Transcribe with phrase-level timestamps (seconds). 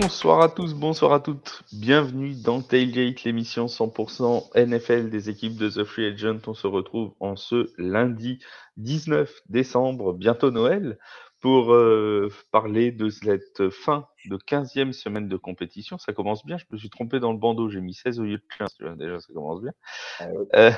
[0.00, 1.62] Bonsoir à tous, bonsoir à toutes.
[1.74, 6.38] Bienvenue dans Tailgate, l'émission 100% NFL des équipes de The Free Agent.
[6.46, 8.38] On se retrouve en ce lundi
[8.78, 10.98] 19 décembre, bientôt Noël,
[11.40, 15.98] pour euh, parler de cette fin de 15e semaine de compétition.
[15.98, 18.38] Ça commence bien, je me suis trompé dans le bandeau, j'ai mis 16 au lieu
[18.38, 19.72] de 15, déjà ça commence bien.
[20.20, 20.24] Ah.
[20.54, 20.70] Euh,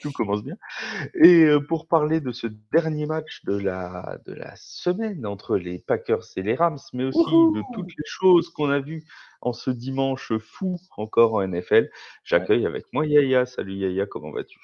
[0.00, 0.56] tout commence bien.
[1.14, 5.78] Et euh, pour parler de ce dernier match de la, de la semaine entre les
[5.78, 9.04] Packers et les Rams, mais aussi de toutes les choses qu'on a vues
[9.40, 11.90] en ce dimanche fou encore en NFL,
[12.24, 13.46] j'accueille avec moi Yaya.
[13.46, 14.58] Salut Yaya, comment vas-tu?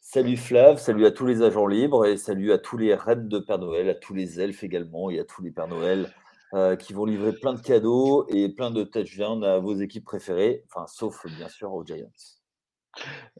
[0.00, 3.38] Salut Flav, salut à tous les agents libres et salut à tous les reines de
[3.38, 6.12] Père Noël, à tous les elfes également et à tous les Pères Noël
[6.54, 10.62] euh, qui vont livrer plein de cadeaux et plein de touchdowns à vos équipes préférées,
[10.68, 12.12] enfin sauf bien sûr aux Giants.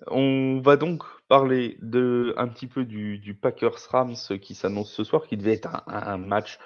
[0.08, 5.04] On va donc parler de un petit peu du, du Packers Rams qui s'annonce ce
[5.04, 6.59] soir, qui devait être un, un match,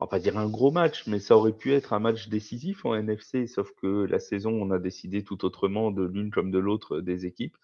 [0.00, 2.86] on va pas dire un gros match, mais ça aurait pu être un match décisif
[2.86, 6.58] en NFC, sauf que la saison, on a décidé tout autrement de l'une comme de
[6.58, 7.56] l'autre des équipes.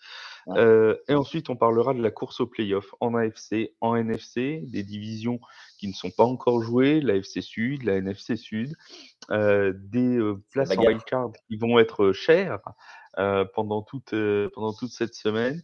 [0.46, 0.58] Ouais.
[0.58, 4.82] Euh, et ensuite, on parlera de la course au playoff en AFC, en NFC, des
[4.82, 5.40] divisions
[5.78, 8.74] qui ne sont pas encore jouées, l'AFC Sud, la NFC Sud,
[9.30, 12.60] euh, des euh, places en wildcard qui vont être chères
[13.54, 15.62] pendant toute euh, pendant toute cette semaine.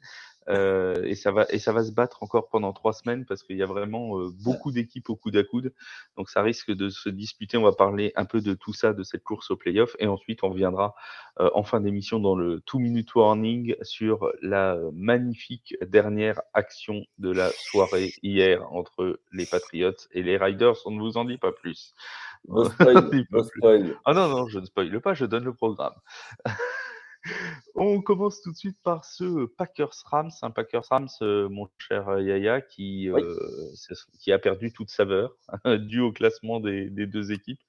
[0.48, 3.56] Euh, et ça va et ça va se battre encore pendant trois semaines parce qu'il
[3.56, 5.72] y a vraiment euh, beaucoup d'équipes au coude à coude.
[6.16, 7.56] Donc ça risque de se disputer.
[7.56, 10.42] On va parler un peu de tout ça, de cette course au playoff, et ensuite
[10.42, 10.94] on reviendra
[11.40, 17.30] euh, en fin d'émission dans le two minute warning sur la magnifique dernière action de
[17.30, 20.76] la soirée hier entre les Patriots et les Riders.
[20.86, 21.94] On ne vous en dit pas plus.
[22.44, 23.58] Spoil, dit pas plus.
[23.58, 23.96] spoil.
[24.04, 25.94] Ah non, non, je ne spoile pas, je donne le programme.
[27.74, 32.08] On commence tout de suite par ce Packers Rams, un Packers Rams, euh, mon cher
[32.08, 33.22] euh, Yaya, qui, Oui.
[33.22, 37.60] euh, qui a perdu toute saveur dû au classement des, des deux équipes.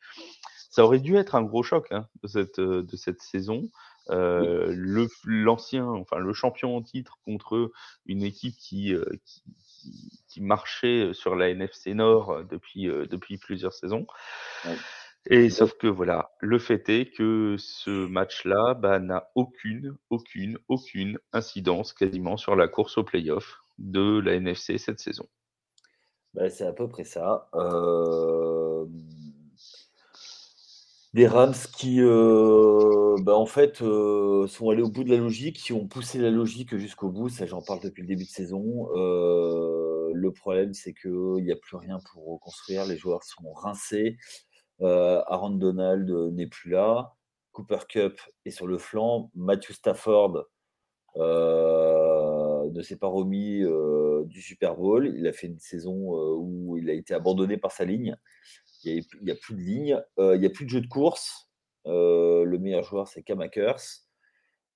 [0.70, 3.70] Ça aurait dû être un gros choc hein, de, cette, de cette saison.
[4.10, 7.72] Euh, le l'ancien, enfin le champion en titre contre
[8.06, 9.06] une équipe qui, euh,
[10.28, 14.08] qui, marchait sur la NFC Nord depuis, depuis plusieurs saisons.
[14.66, 14.76] Ouais.
[15.30, 21.20] Et sauf que voilà, le fait est que ce match-là bah, n'a aucune, aucune, aucune
[21.34, 25.28] incidence quasiment sur la course au playoff de la NFC cette saison.
[26.34, 27.50] Bah, c'est à peu près ça.
[27.56, 28.86] Euh,
[31.14, 35.58] Des Rams qui, euh, bah, en fait, euh, sont allés au bout de la logique,
[35.58, 37.30] qui ont poussé la logique jusqu'au bout.
[37.30, 38.90] Ça, j'en parle depuis le début de saison.
[38.96, 42.86] Euh, le problème, c'est qu'il n'y a plus rien pour reconstruire.
[42.88, 44.18] Les joueurs sont rincés.
[44.82, 47.16] Euh, Aaron Donald euh, n'est plus là.
[47.52, 49.30] Cooper Cup est sur le flanc.
[49.36, 50.46] Matthew Stafford
[51.18, 53.64] euh, ne s'est pas remis
[54.26, 55.14] du Super Bowl.
[55.16, 55.94] Il a fait une saison
[56.38, 58.18] où il a été abandonné par sa ligne.
[58.86, 60.02] Il n'y a, plus de ligne.
[60.18, 61.52] Il n'y a plus de jeu de course.
[61.86, 64.02] Le meilleur joueur, c'est Cam Akers.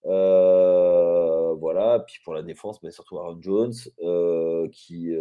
[0.05, 2.01] Euh, voilà.
[2.01, 3.73] Puis pour la défense, mais surtout Aaron Jones,
[4.71, 5.11] qui,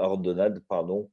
[0.00, 1.08] Aaron Donald, pardon.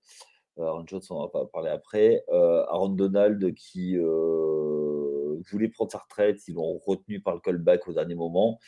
[0.59, 2.23] Euh, Aaron Jones, on en va parler après.
[2.29, 7.87] Euh, Aaron Donald qui euh, voulait prendre sa retraite, ils l'ont retenu par le callback
[7.87, 8.59] au dernier moment.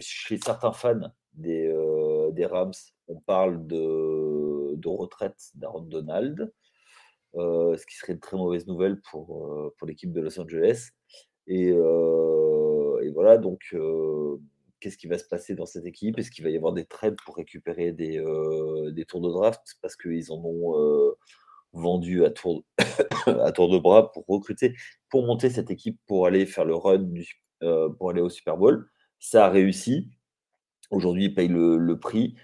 [0.00, 1.72] Chez certains fans des,
[2.32, 2.72] des Rams,
[3.08, 6.52] on parle de, de retraite d'Aaron Donald,
[7.34, 10.90] ce qui serait une très mauvaise nouvelle pour, pour l'équipe de Los Angeles.
[11.46, 13.74] Et, voilà, donc
[14.80, 16.18] qu'est-ce qui va se passer dans cette équipe?
[16.18, 18.22] Est-ce qu'il va y avoir des trades pour récupérer des,
[18.92, 19.76] des tours de draft?
[19.82, 21.14] Parce qu'ils en ont
[21.72, 22.64] vendu à tour,
[23.26, 24.74] à tour de bras pour recruter,
[25.10, 27.26] pour monter cette équipe pour aller faire le run, du,
[27.60, 28.88] pour aller au Super Bowl.
[29.18, 30.10] Ça a réussi.
[30.90, 32.36] Aujourd'hui, ils payent le, le prix.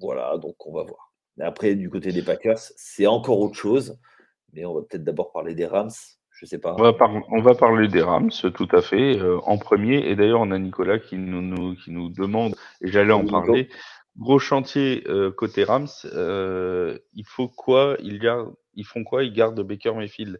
[0.00, 1.12] Voilà, donc on va voir.
[1.40, 3.98] Après, du côté des Packers, c'est encore autre chose.
[4.52, 5.90] Mais on va peut-être d'abord parler des Rams.
[6.38, 6.74] Je sais pas.
[6.78, 10.06] On va, par- on va parler des Rams, tout à fait, euh, en premier.
[10.06, 13.70] Et d'ailleurs, on a Nicolas qui nous, nous- qui nous demande, et j'allais en parler,
[14.18, 15.88] gros chantier euh, côté Rams.
[16.04, 20.38] euh, il faut quoi ils, gardent, ils font quoi Ils gardent Baker Mayfield?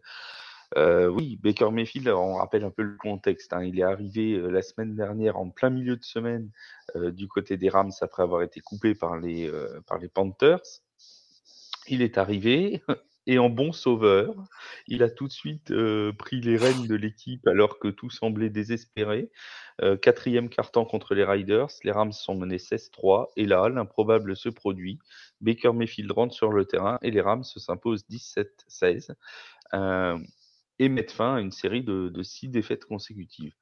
[0.75, 3.53] Oui, Baker Mayfield, on rappelle un peu le contexte.
[3.53, 3.63] hein.
[3.63, 6.51] Il est arrivé la semaine dernière, en plein milieu de semaine,
[6.95, 9.49] du côté des Rams, après avoir été coupé par les,
[9.87, 10.61] par les Panthers.
[11.87, 12.83] Il est arrivé
[13.27, 14.33] et en bon sauveur,
[14.87, 18.49] il a tout de suite euh, pris les rênes de l'équipe alors que tout semblait
[18.49, 19.29] désespéré.
[19.81, 24.47] Euh, quatrième carton contre les Riders, les Rams sont menés 16-3 et là, l'improbable se
[24.47, 24.97] produit.
[25.41, 29.13] Baker Mayfield rentre sur le terrain et les Rams s'imposent 17-16
[29.73, 30.17] euh,
[30.79, 33.53] et mettent fin à une série de, six défaites consécutives.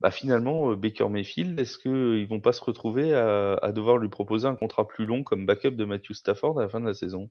[0.00, 4.56] Bah finalement, Baker Mayfield, est-ce qu'ils vont pas se retrouver à devoir lui proposer un
[4.56, 7.30] contrat plus long comme backup de Matthew Stafford à la fin de la saison?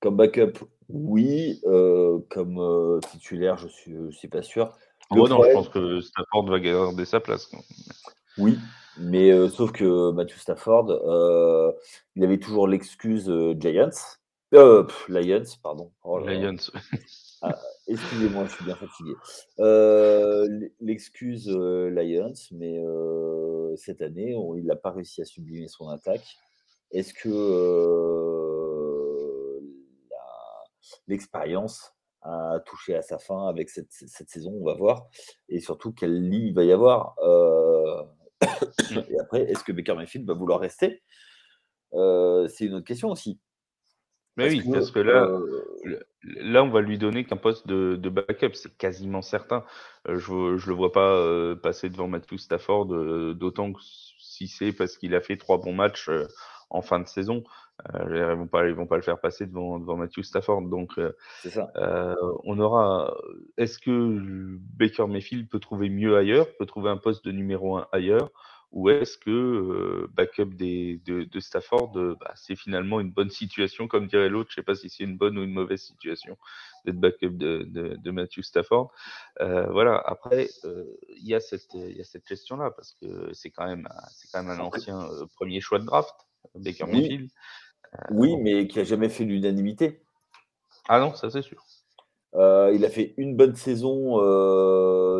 [0.00, 0.58] Comme backup,
[0.88, 1.60] oui.
[2.30, 4.72] comme titulaire, je suis, je suis pas sûr.
[5.10, 7.50] Oh non, je pense que Stafford va garder sa place.
[8.38, 8.56] Oui,
[8.98, 11.74] mais sauf que Matthew Stafford,
[12.16, 13.90] il avait toujours l'excuse Giants.
[14.52, 15.90] Lions, pardon.
[16.02, 16.70] Oh Lions.
[17.42, 17.56] Ah,
[17.88, 19.14] excusez-moi, je suis bien fatigué.
[20.80, 22.80] L'excuse Lions, mais
[23.76, 26.36] cette année, il n'a pas réussi à sublimer son attaque.
[26.92, 27.28] Est-ce que
[31.10, 35.06] l'expérience a touché à sa fin avec cette, saison On va voir.
[35.48, 37.14] Et surtout, quelle ligne il va y avoir
[39.10, 41.02] Et après, est-ce que Baker Mayfield va vouloir rester?
[41.92, 43.40] C'est une autre question aussi.
[44.36, 45.28] Mais oui, parce que là,
[46.22, 49.64] là, on va lui donner qu'un poste de, backup, c'est quasiment certain.
[50.06, 52.86] je ne le vois pas passer devant Matthew Stafford,
[53.34, 56.10] d'autant que si c'est parce qu'il a fait trois bons matchs
[56.70, 57.42] en fin de saison,
[57.94, 60.62] ils vont pas, ils vont pas le faire passer devant, devant Matthew Stafford.
[60.62, 60.98] Donc,
[61.44, 63.14] on aura.
[63.56, 67.86] Est-ce que Baker Mayfield peut trouver mieux ailleurs, peut trouver un poste de numéro un
[67.92, 68.30] ailleurs
[68.72, 73.30] ou est-ce que euh, backup des, de, de Stafford, euh, bah, c'est finalement une bonne
[73.30, 74.50] situation, comme dirait l'autre.
[74.50, 76.38] Je sais pas si c'est une bonne ou une mauvaise situation
[76.84, 78.92] d'être backup de, de, de, Matthew Stafford.
[79.40, 80.00] Euh, voilà.
[80.06, 83.66] Après, euh, il y a cette, il y a cette question-là parce que c'est quand
[83.66, 86.14] même, c'est quand même un ancien premier choix de draft,
[86.54, 86.92] Baker oui.
[86.92, 87.30] Mayfield.
[88.10, 90.02] oui, mais qui a jamais fait l'unanimité.
[90.88, 91.64] Ah non, ça c'est sûr.
[92.34, 94.16] il a fait une bonne saison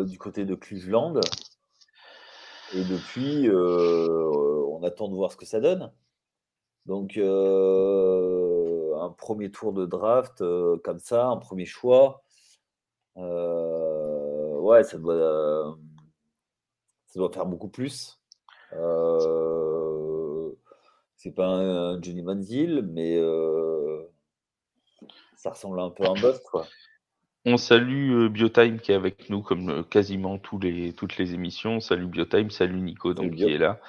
[0.03, 1.19] du côté de Cleveland.
[2.73, 5.91] Et depuis, euh, on attend de voir ce que ça donne.
[6.85, 12.23] Donc, euh, un premier tour de draft euh, comme ça, un premier choix,
[13.15, 15.77] ouais, ça doit,
[17.07, 18.21] ça doit faire beaucoup plus.
[21.21, 23.19] C'est pas un, Johnny Manziel, mais
[25.41, 26.67] ça ressemble un peu à un boss, quoi.
[27.45, 31.33] On salue euh, Biotime qui est avec nous comme euh, quasiment tous les, toutes les
[31.33, 31.79] émissions.
[31.79, 33.79] Salut Biotime, salut Nico donc, qui est là.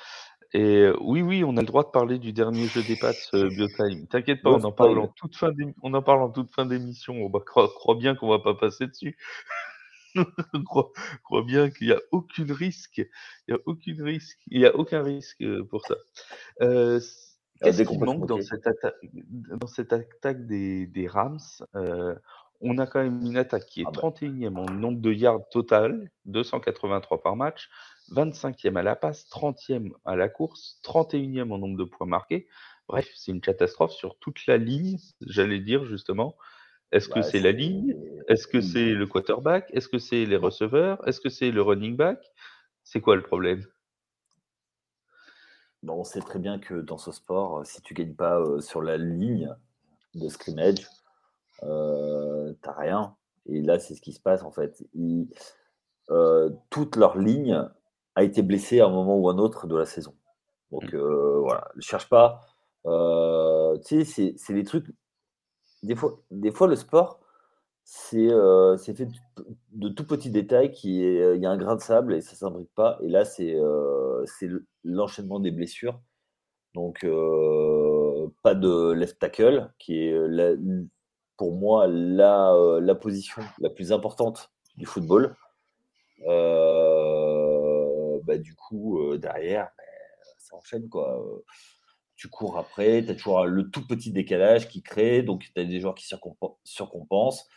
[0.55, 3.29] Et euh, oui, oui, on a le droit de parler du dernier jeu des pattes,
[3.35, 4.07] Biotime.
[4.07, 5.51] T'inquiète pas, on en, parle en toute fin
[5.83, 7.15] on en parle en toute fin d'émission.
[7.15, 9.19] On va croire, bien qu'on va pas passer dessus.
[10.67, 10.91] crois,
[11.25, 13.07] crois, bien qu'il n'y a aucun risque.
[13.49, 14.39] Il n'y a aucun risque.
[14.49, 15.97] Il y a aucun risque pour ça.
[16.61, 17.01] Euh,
[17.63, 18.69] Qu'est-ce qui manque dans cette,
[19.13, 21.39] dans cette, attaque des, des Rams
[21.77, 22.15] euh,
[22.63, 24.61] on a quand même une attaque qui est 31e ah bah.
[24.61, 27.69] en nombre de yards total, 283 par match,
[28.13, 32.47] 25e à la passe, 30e à la course, 31e en nombre de points marqués.
[32.89, 36.37] Bref, c'est une catastrophe sur toute la ligne, j'allais dire justement.
[36.93, 37.97] Est-ce que bah, c'est la ligne?
[38.29, 39.69] Est-ce que c'est le quarterback?
[39.73, 41.07] Est-ce que c'est les receveurs?
[41.09, 42.33] Est-ce que c'est le running back?
[42.85, 43.65] C'est quoi le problème?
[45.83, 48.83] Bon, On sait très bien que dans ce sport, si tu gagnes pas euh, sur
[48.83, 49.53] la ligne
[50.15, 50.87] de scrimmage,
[51.65, 53.17] euh, t'as rien.
[53.47, 54.85] Et là, c'est ce qui se passe en fait.
[56.11, 57.69] Euh, toute leur ligne
[58.15, 60.15] a été blessée à un moment ou un autre de la saison.
[60.71, 60.97] Donc mmh.
[60.97, 62.41] euh, voilà, ne cherche pas.
[62.85, 64.87] tu sais, c'est des trucs.
[65.83, 67.21] Des fois, des fois le sport,
[67.85, 68.29] c'est
[68.95, 69.09] fait
[69.73, 72.73] de, tout petits détails qui il y a un grain de sable et ça s'imbrique
[72.75, 72.99] pas.
[73.03, 73.57] Et là, c'est
[74.85, 76.01] l'enchaînement des blessures.
[76.75, 77.05] Donc,
[78.43, 80.15] pas de left tackle, qui est
[81.43, 85.35] pour moi la, euh, la position la plus importante du football.
[86.29, 89.83] Euh, bah, du coup, euh, derrière, bah,
[90.39, 90.89] ça enchaîne.
[90.89, 91.21] Quoi.
[92.23, 95.65] Tu cours après, tu as toujours le tout petit décalage qui crée, donc tu as
[95.65, 96.07] des joueurs qui
[96.63, 97.49] surcompensent,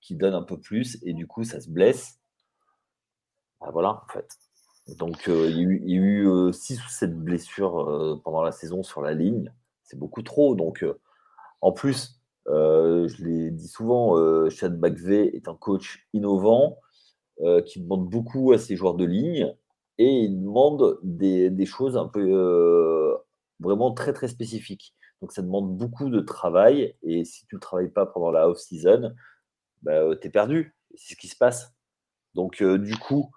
[0.00, 2.18] qui donnent un peu plus, et du coup, ça se blesse.
[3.60, 4.26] Bah, voilà, en fait.
[4.96, 9.52] Donc, il y a eu 6 ou 7 blessures pendant la saison sur la ligne.
[9.82, 10.54] C'est beaucoup trop.
[10.54, 10.82] Donc,
[11.60, 16.78] en plus, euh, je l'ai dit souvent, euh, Chad McVeigh est un coach innovant
[17.42, 19.54] euh, qui demande beaucoup à ses joueurs de ligne
[19.98, 23.20] et il demande des choses un peu
[23.64, 24.94] vraiment très très spécifiques.
[25.20, 29.14] Donc ça demande beaucoup de travail et si tu ne travailles pas pendant la off-season,
[29.82, 30.76] bah, tu es perdu.
[30.94, 31.74] C'est ce qui se passe.
[32.34, 33.30] Donc du coup,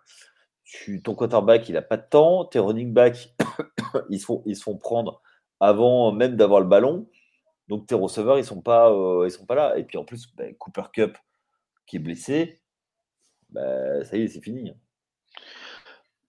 [0.64, 3.34] tu, ton quarterback, il n'a pas de temps, tes running backs,
[4.10, 5.22] ils, se font, ils se font prendre
[5.60, 7.10] avant même d'avoir le ballon.
[7.68, 9.78] Donc tes receveurs, ils sont pas, euh, ils sont pas là.
[9.78, 11.18] Et puis en plus, bah, Cooper Cup
[11.86, 12.62] qui est blessé,
[13.50, 14.74] bah, ça y est, c'est fini.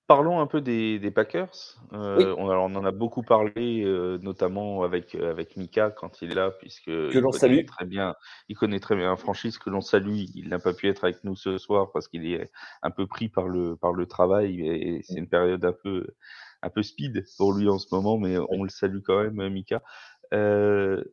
[0.09, 1.77] Parlons un peu des, Packers.
[1.93, 6.35] Euh, on, on, en a beaucoup parlé, euh, notamment avec, avec Mika quand il est
[6.35, 8.15] là, puisque que l'on salue très bien.
[8.49, 10.25] Il connaît très bien la franchise que l'on salue.
[10.35, 12.51] Il n'a pas pu être avec nous ce soir parce qu'il est
[12.83, 16.07] un peu pris par le par le travail et c'est une période un peu
[16.63, 19.83] un peu speed pour lui en ce moment, mais on le salue quand même, Mika.
[20.33, 21.05] Euh,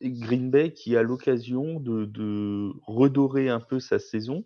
[0.00, 4.44] Green Bay qui a l'occasion de, de, redorer un peu sa saison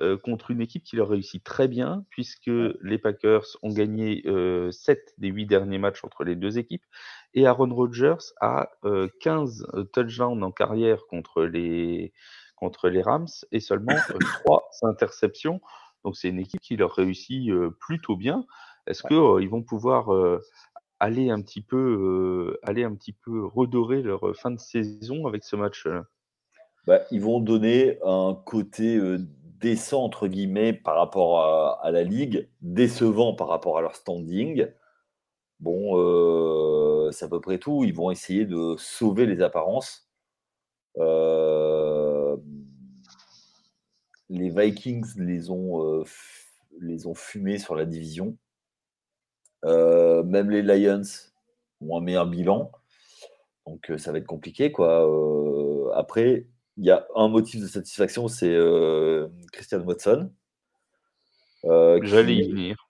[0.00, 2.50] euh, contre une équipe qui leur réussit très bien, puisque
[2.82, 6.84] les Packers ont gagné euh, 7 des 8 derniers matchs entre les deux équipes,
[7.34, 12.12] et Aaron Rodgers a euh, 15 touchdowns en carrière contre les,
[12.56, 13.96] contre les Rams et seulement
[14.44, 15.60] 3 interceptions.
[16.04, 18.44] Donc c'est une équipe qui leur réussit plutôt bien.
[18.88, 20.10] Est-ce qu'ils vont pouvoir
[21.02, 25.56] aller un petit peu, aller un petit peu redorer leur fin de saison avec ce
[25.56, 25.88] match
[26.86, 29.00] bah, Ils vont donner un côté
[29.60, 34.68] décent entre guillemets par rapport à, la ligue, décevant par rapport à leur standing.
[35.58, 37.82] Bon, c'est à peu près tout.
[37.82, 40.08] Ils vont essayer de sauver les apparences.
[44.28, 46.04] les Vikings les ont,
[46.80, 48.36] les ont fumés sur la division.
[49.64, 51.02] Euh, même les Lions
[51.80, 52.72] ont un meilleur bilan.
[53.66, 54.72] Donc euh, ça va être compliqué.
[54.72, 55.08] Quoi.
[55.08, 58.56] Euh, après, il y a un motif de satisfaction, c'est
[59.52, 60.30] Christian Watson.
[61.64, 62.88] J'allais y venir.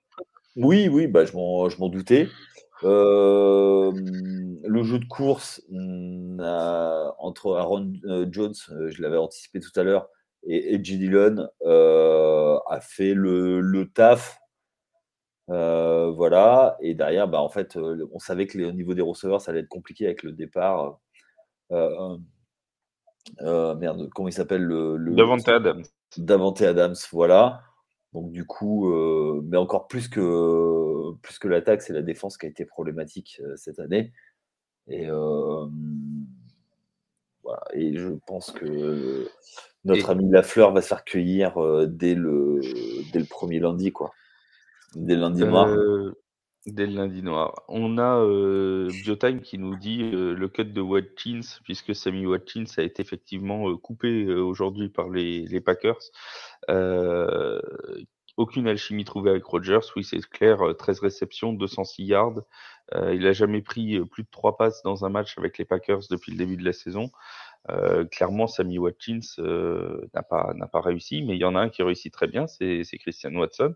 [0.57, 2.29] Oui, oui, bah, je m'en doutais.
[2.83, 3.93] le
[4.83, 5.62] jeu de course
[7.19, 7.93] entre Aaron
[8.31, 8.55] Jones,
[8.88, 10.09] je l'avais anticipé tout à l'heure,
[10.45, 14.41] et Edgy Dillon a fait le, le taf
[15.52, 16.76] euh, voilà.
[16.80, 19.61] Et derrière, bah, en fait, euh, on savait que au niveau des receveurs, ça allait
[19.61, 20.99] être compliqué avec le départ.
[21.71, 22.16] Euh,
[23.40, 25.85] merde, comment il s'appelle le, le Davante Adams.
[26.16, 27.62] Davante Adams, voilà.
[28.12, 28.92] Donc du coup,
[29.44, 33.78] mais encore plus que plus que l'attaque, c'est la défense qui a été problématique cette
[33.78, 34.12] année.
[34.87, 35.06] Et
[37.42, 37.62] voilà.
[37.73, 39.28] Et je pense que
[39.85, 41.54] notre ami Lafleur va se faire cueillir
[41.87, 42.61] dès le
[43.12, 44.11] dès le premier lundi, quoi.
[44.94, 45.68] Dès lundi noir.
[45.68, 46.14] Euh,
[46.66, 47.62] dès le lundi noir.
[47.68, 52.64] On a euh, Biotime qui nous dit euh, le cut de Watkins, puisque Sammy Watkins
[52.76, 55.99] a été effectivement coupé aujourd'hui par les, Packers.
[58.37, 59.80] aucune alchimie trouvée avec Rogers.
[59.96, 60.61] Oui, c'est clair.
[60.78, 62.42] 13 réceptions, 206 yards.
[62.94, 66.32] il n'a jamais pris plus de 3 passes dans un match avec les Packers depuis
[66.32, 67.11] le début de la saison.
[67.70, 71.61] Euh, clairement, Sammy Watkins euh, n'a pas n'a pas réussi, mais il y en a
[71.61, 73.75] un qui réussit très bien, c'est Christian Watson.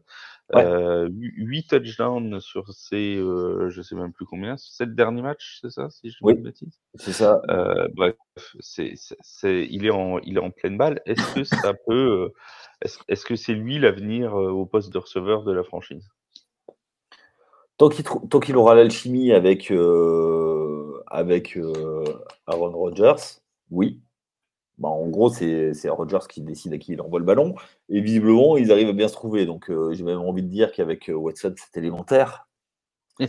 [0.55, 5.71] Euh, 8 touchdowns sur ses, euh, je sais même plus combien, 7 derniers matchs, c'est
[5.71, 6.53] ça, si je ne oui,
[6.95, 7.43] C'est ça.
[7.50, 8.15] Euh, bref,
[8.61, 11.03] c'est, c'est, il est en, il est en pleine balle.
[11.05, 12.33] Est-ce que ça peut,
[12.81, 16.09] est-ce, est-ce que c'est lui l'avenir au poste de receveur de la franchise?
[17.76, 19.73] Tant qu'il, tant qu'il aura l'alchimie avec,
[21.09, 21.59] avec
[22.47, 24.00] Aaron Rodgers, oui.
[24.78, 27.54] Bah, en gros, c'est Rogers qui décide à qui il envoie le ballon.
[27.88, 29.47] Et visiblement, ils arrivent à bien se trouver.
[29.47, 32.49] Donc, euh, j'ai même envie de dire qu'avec euh, Watson, c'est élémentaire.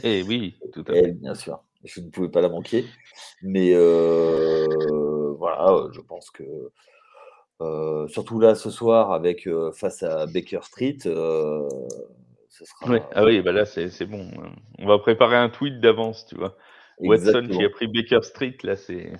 [0.04, 1.04] Eh oui, tout à fait.
[1.06, 1.63] Eh, bien sûr.
[1.86, 2.86] Je ne pouvais pas la manquer.
[3.42, 4.66] Mais euh,
[5.38, 6.44] voilà, je pense que.
[8.10, 11.70] surtout là, ce soir, avec face à Baker Street, ce
[12.66, 13.00] sera.
[13.13, 14.30] Ah oui, bah là, c'est bon.
[14.80, 16.58] On va préparer un tweet d'avance, tu vois.
[17.00, 19.12] Watson qui a pris Baker Street, là, c'est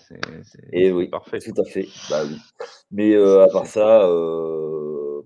[0.92, 1.40] oui, parfait.
[1.40, 1.88] Tout à fait.
[2.10, 2.38] Bah, oui.
[2.92, 5.22] Mais euh, à part ça, euh,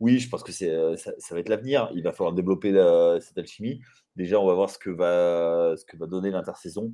[0.00, 1.90] oui, je pense que c'est ça, va être l'avenir.
[1.94, 2.72] Il va falloir développer
[3.20, 3.80] cette alchimie.
[4.16, 6.92] Déjà, on va voir ce que va, ce que va donner l'intersaison.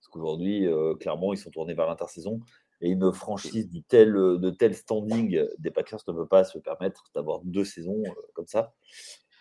[0.00, 2.40] Parce qu'aujourd'hui, euh, clairement, ils sont tournés vers l'intersaison.
[2.80, 7.10] Et une franchise du tel, de tel standing des Packers ne peut pas se permettre
[7.14, 8.02] d'avoir deux saisons
[8.34, 8.72] comme ça.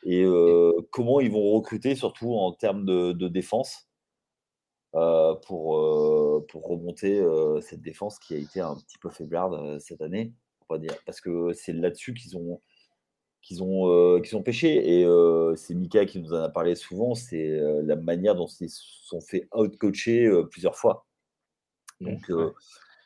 [0.03, 0.25] Et
[0.91, 3.87] comment ils vont recruter, surtout en termes de, de défense?
[3.87, 3.96] euh,
[4.91, 10.01] pour, euh, pour remonter euh, cette défense qui a été un petit peu faiblarde cette
[10.01, 10.33] année,
[10.69, 12.61] on va dire, parce que c'est là-dessus qu'ils ont
[13.41, 14.99] qu'ils ont, qu'ils ont pêché.
[14.99, 15.07] Et
[15.55, 17.47] c'est Mika qui nous en a parlé souvent, c'est
[17.83, 21.05] la manière dont ils se sont fait out-coacher plusieurs fois.
[22.01, 22.31] Mmh, Donc,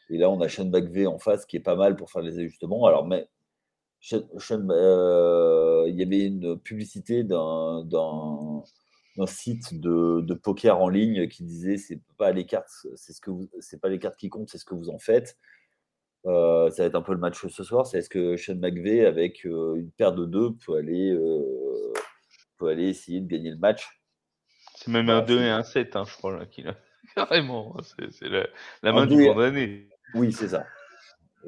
[0.10, 2.40] et là, on a Sean McVay en face qui est pas mal pour faire les
[2.40, 2.88] ajustements.
[2.88, 3.28] Alors, mais
[4.10, 7.86] il y avait une publicité d'un
[9.18, 13.32] un site de, poker en ligne qui disait c'est pas les cartes, c'est ce que
[13.60, 15.38] c'est pas les cartes qui comptent, c'est ce que vous en faites.
[16.28, 17.88] Euh, ça va être un peu le match ce soir.
[17.88, 21.94] C'est est-ce que Sean McVay avec euh, une paire de deux peut aller euh,
[22.58, 24.02] peut aller essayer de gagner le match?
[24.76, 26.76] C'est même un 2 et un 7, hein, je crois là qu'il a
[27.16, 27.76] carrément.
[27.84, 29.90] C'est la, main du condamné.
[30.14, 30.66] Oui, c'est ça.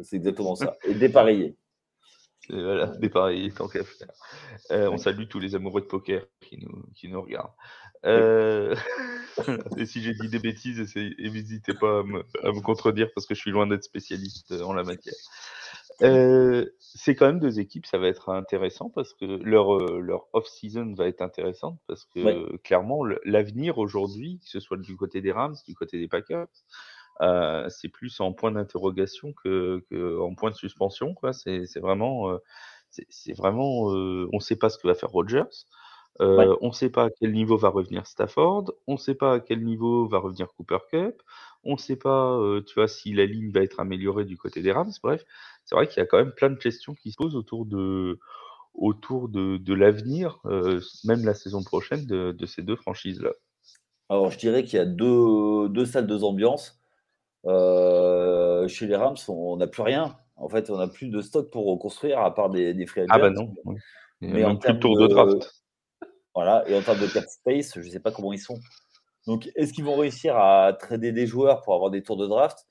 [0.01, 0.75] C'est exactement ça.
[0.87, 1.55] Et dépareillé.
[2.49, 4.11] Voilà, dépareillé tant qu'à faire.
[4.71, 7.53] Euh, on salue tous les amoureux de poker qui nous, qui nous regardent.
[8.05, 8.75] Euh...
[9.77, 13.33] et si j'ai dit des bêtises, n'hésitez pas à me, à me, contredire parce que
[13.33, 15.15] je suis loin d'être spécialiste en la matière.
[16.01, 20.93] Euh, c'est quand même deux équipes, ça va être intéressant parce que leur, leur off-season
[20.95, 25.55] va être intéressante parce que clairement, l'avenir aujourd'hui, que ce soit du côté des Rams,
[25.67, 26.47] du côté des Packers,
[27.19, 31.13] c'est plus en point d'interrogation que, que, en point de suspension.
[31.13, 31.33] Quoi.
[31.33, 32.37] C'est, c'est vraiment,
[32.89, 35.43] c'est, vraiment, on ne sait pas ce que va faire Rogers.
[36.21, 39.33] Euh, On ne sait pas à quel niveau va revenir Stafford, on ne sait pas
[39.33, 41.23] à quel niveau va revenir Cooper Cup,
[41.63, 44.61] on ne sait pas, euh, tu vois, si la ligne va être améliorée du côté
[44.61, 44.91] des Rams.
[45.01, 45.25] Bref,
[45.65, 48.19] c'est vrai qu'il y a quand même plein de questions qui se posent autour de,
[48.75, 53.31] autour de, de l'avenir, euh, même la saison prochaine, de, de ces deux franchises-là.
[54.09, 56.79] Alors, je dirais qu'il y a deux, deux salles, deux ambiances.
[57.45, 60.17] Euh, chez les Rams, on n'a plus rien.
[60.35, 63.19] En fait, on n'a plus de stock pour reconstruire à part des, des free Ah
[63.19, 63.53] bah non.
[64.21, 65.63] Mais en plus de tour de draft.
[66.33, 68.59] Voilà, et en termes de cap space, je ne sais pas comment ils sont.
[69.27, 72.67] Donc, est-ce qu'ils vont réussir à trader des joueurs pour avoir des tours de draft?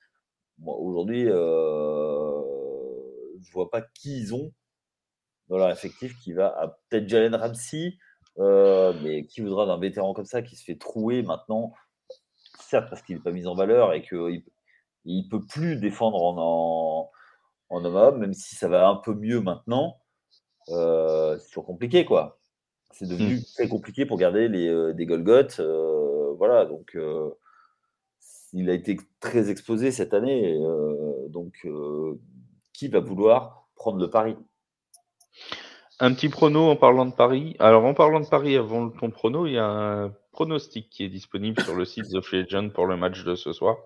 [0.59, 2.43] Moi, Aujourd'hui, euh,
[3.41, 4.53] je ne vois pas qui ils ont
[5.49, 6.77] dans leur effectif qui va.
[6.89, 7.99] Peut-être Jalen Ramsey,
[8.39, 11.73] euh, mais qui voudra d'un vétéran comme ça qui se fait trouer maintenant?
[12.61, 14.43] Certes, parce qu'il n'est pas mis en valeur et qu'il
[15.05, 17.11] ne peut plus défendre en,
[17.71, 19.99] en, homme homme, même si ça va un peu mieux maintenant.
[20.69, 22.39] Euh, c'est toujours compliqué, quoi.
[22.93, 23.43] C'est devenu mmh.
[23.55, 25.61] très compliqué pour garder les, euh, des Golgoth.
[25.61, 26.97] Euh, voilà, donc
[28.53, 30.59] il a été très exposé cette année.
[31.29, 31.67] donc,
[32.73, 34.37] qui va vouloir prendre le pari?
[36.01, 37.55] Un petit prono en parlant de Paris.
[37.61, 41.09] Alors, en parlant de Paris, avant ton prono, il y a un pronostic qui est
[41.09, 43.77] disponible sur le site The Free Agent pour le match de ce soir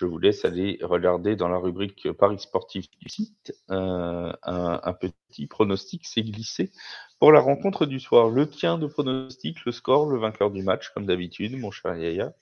[0.00, 3.52] je vous laisse aller regarder dans la rubrique Paris sportif du site.
[3.70, 6.72] Euh, un, petit pronostic s'est glissé
[7.18, 8.30] pour la rencontre du soir.
[8.30, 12.32] Le tien de pronostic, le score, le vainqueur du match, comme d'habitude, mon cher Yaya.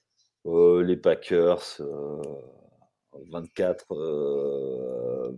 [0.47, 1.81] Euh, les Packers,
[3.33, 3.87] 24,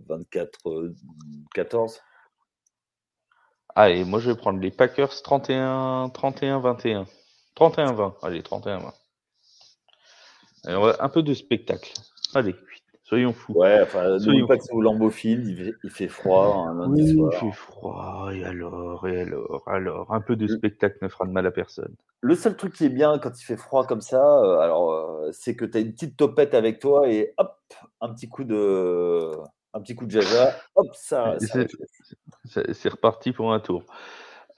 [0.07, 0.59] 24,
[1.55, 2.01] 14.
[3.73, 7.07] Allez, moi je vais prendre les Packers 31, 31, 21.
[7.55, 8.15] 31, 20.
[8.21, 8.93] Allez, 31, 20
[10.65, 11.91] un peu de spectacle.
[12.33, 12.55] Allez,
[13.03, 13.53] soyons fous.
[13.53, 18.29] Ouais, enfin, soyons pas que c'est au Lambeau il, fait froid oui, Il fait froid,
[18.33, 21.93] et alors, et alors, alors, un peu de spectacle ne fera de mal à personne.
[22.21, 25.29] Le seul truc qui est bien quand il fait froid comme ça, euh, alors, euh,
[25.31, 27.57] c'est que tu as une petite topette avec toi et hop,
[27.99, 29.31] un petit coup de,
[29.73, 31.35] un petit coup de jaja, hop, ça.
[32.45, 33.83] C'est reparti pour un tour.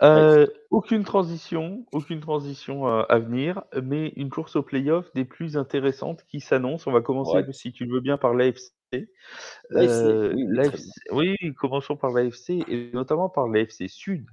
[0.03, 5.55] Euh, aucune transition, aucune transition euh, à venir, mais une course au playoff des plus
[5.55, 6.87] intéressantes qui s'annonce.
[6.87, 8.73] On va commencer, si tu le veux bien, par l'AFC.
[9.71, 10.35] Euh,
[11.11, 14.25] oui, commençons par l'AFC et notamment par l'AFC Sud,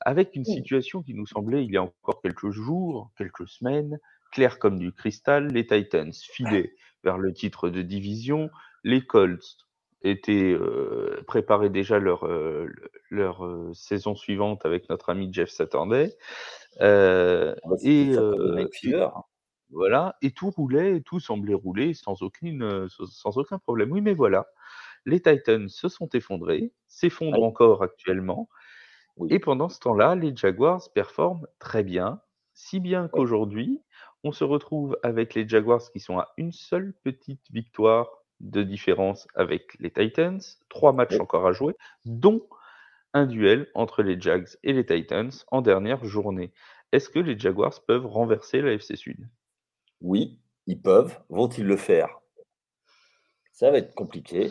[0.00, 3.98] avec une situation qui nous semblait il y a encore quelques jours, quelques semaines,
[4.32, 5.46] claire comme du cristal.
[5.46, 6.74] Les Titans filaient
[7.04, 8.50] vers le titre de division,
[8.82, 9.64] les Colts
[10.04, 11.24] étaient euh,
[11.68, 12.68] déjà leur, euh,
[13.10, 16.16] leur euh, saison suivante avec notre ami Jeff Saturday.
[16.80, 18.14] Euh, ah bah, et,
[19.70, 23.90] voilà, et tout roulait, et tout semblait rouler sans, aucune, sans aucun problème.
[23.90, 24.46] Oui, mais voilà,
[25.04, 28.48] les Titans se sont effondrés, s'effondrent encore actuellement.
[29.30, 32.20] Et pendant ce temps-là, les Jaguars performent très bien,
[32.52, 33.80] si bien qu'aujourd'hui,
[34.22, 39.26] on se retrouve avec les Jaguars qui sont à une seule petite victoire de différence
[39.34, 42.46] avec les Titans, trois matchs encore à jouer, dont
[43.12, 46.52] un duel entre les Jags et les Titans en dernière journée.
[46.92, 49.28] Est-ce que les Jaguars peuvent renverser la FC Sud?
[50.00, 51.18] Oui, ils peuvent.
[51.28, 52.20] Vont-ils le faire?
[53.52, 54.50] Ça va être compliqué,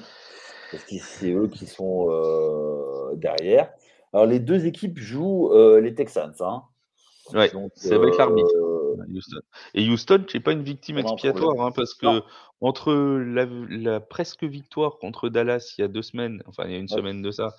[0.72, 3.72] parce que c'est eux qui sont euh, derrière.
[4.14, 6.34] Alors les deux équipes jouent euh, les Texans.
[6.40, 6.64] Hein.
[7.34, 8.50] Ouais, c'est avec l'arbitre.
[9.74, 12.22] Et Houston, c'est pas une victime expiatoire, hein, parce que
[12.62, 16.80] entre la, presque victoire contre Dallas il y a deux semaines, enfin il y a
[16.80, 17.56] une semaine de ça,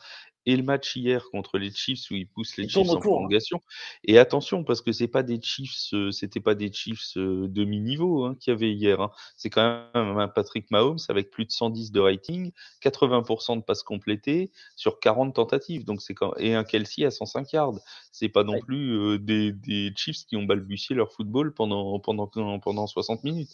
[0.46, 3.00] et le match hier contre les Chiefs où ils poussent les Chiefs en hein.
[3.00, 3.62] prolongation.
[4.04, 8.24] Et attention parce que c'est pas des Chiefs, euh, c'était pas des Chiefs euh, demi-niveau
[8.24, 9.00] hein, qu'il y avait hier.
[9.00, 9.10] Hein.
[9.36, 12.52] C'est quand même un Patrick Mahomes avec plus de 110 de rating,
[12.82, 15.84] 80% de passes complétées sur 40 tentatives.
[15.84, 16.34] Donc c'est quand...
[16.36, 17.78] et un Kelsey à 105 yards.
[18.12, 22.26] C'est pas non plus euh, des, des, Chiefs qui ont balbutié leur football pendant pendant
[22.26, 23.50] pendant 60 minutes.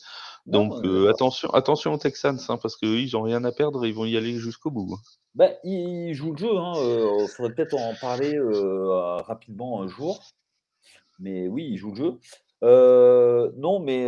[0.47, 4.17] Donc attention attention aux Texans parce que ils ont rien à perdre, ils vont y
[4.17, 4.99] aller jusqu'au bout.
[5.37, 10.21] Bah, il joue le jeu, hein, euh, faudrait peut-être en parler, euh, rapidement un jour.
[11.21, 12.19] Mais oui, il joue le jeu.
[12.63, 14.07] Euh, non, mais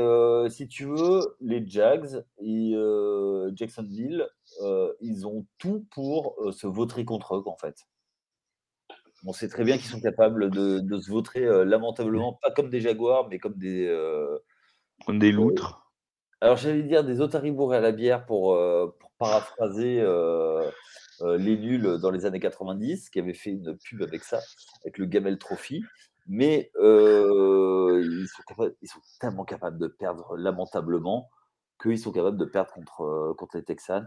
[0.50, 2.74] si tu veux, les Jags et
[3.54, 4.26] Jacksonville,
[5.00, 7.76] ils ont tout pour, se vautrer contre eux, en fait.
[9.24, 13.28] On sait très bien qu'ils sont capables de se vautrer, lamentablement, pas comme des jaguars,
[13.28, 13.88] mais comme des,
[15.06, 15.92] Comme des loutres.
[16.40, 18.58] alors j'allais dire des Otaribourg à la bière pour,
[18.98, 20.02] pour paraphraser,
[21.22, 24.40] euh, les nuls dans les années 90, qui avait fait une pub avec ça,
[24.84, 25.84] avec le Gamel Trophy.
[26.26, 28.26] Mais euh, ils,
[28.88, 31.28] sont tellement capables de perdre lamentablement
[31.80, 34.06] qu'ils sont capables de perdre contre, contre les Texans.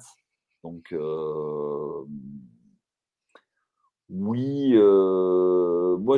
[0.63, 0.95] Donc,
[4.09, 6.17] oui, moi,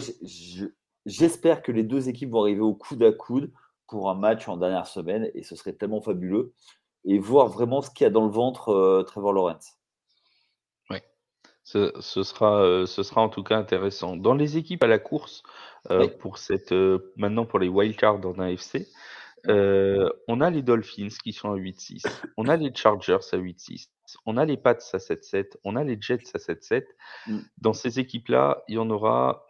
[1.06, 3.52] j'espère que les deux équipes vont arriver au coude à coude
[3.88, 6.54] pour un match en dernière semaine et ce serait tellement fabuleux.
[7.06, 9.77] Et voir vraiment ce qu'il y a dans le ventre Trevor Lawrence.
[11.76, 14.16] Oui, ce, sera, ce sera en tout cas intéressant.
[14.16, 15.44] Dans les équipes à la course,
[16.20, 16.74] pour cette,
[17.16, 18.88] maintenant pour les wildcards en AFC,
[19.48, 22.06] on a les Dolphins qui sont à 8-6,
[22.38, 23.88] on a les Chargers à 8-6,
[24.26, 26.84] on a les Pats à 7-7, on a les Jets à 7-7.
[27.28, 27.38] Mmh.
[27.60, 29.46] Dans ces équipes-là, il y en aura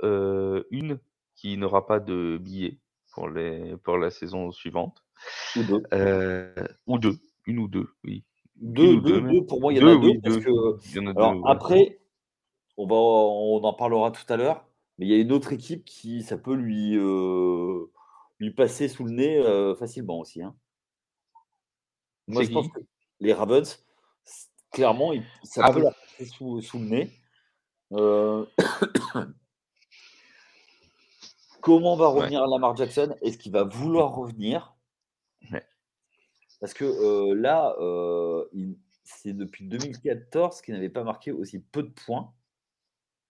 [0.71, 0.99] une
[1.35, 2.79] qui n'aura pas de billet
[3.13, 5.03] pour, les, pour la saison suivante.
[5.55, 5.83] Ou deux.
[6.85, 7.17] ou deux.
[7.47, 8.23] Une ou deux, oui.
[8.57, 10.19] Deux, deux, pour moi, il y en a deux.
[10.21, 11.49] parce que...
[11.49, 11.96] Après,
[12.77, 14.65] on, va, on en parlera tout à l'heure,
[14.97, 16.97] mais il y a une autre équipe qui, ça peut lui,
[18.39, 20.41] lui passer sous le nez facilement aussi.
[20.41, 20.55] Hein.
[22.27, 22.79] Moi, je pense que
[23.19, 23.83] les Ravens,
[24.71, 25.11] clairement,
[25.43, 27.11] ça ah peut leur passer sous, le nez.
[31.61, 33.15] Comment va revenir Lamar Jackson?
[33.21, 34.73] Est-ce qu'il va vouloir revenir?
[36.59, 37.75] Parce que là,
[39.03, 42.33] c'est depuis 2014 qu'il n'avait pas marqué aussi peu de points.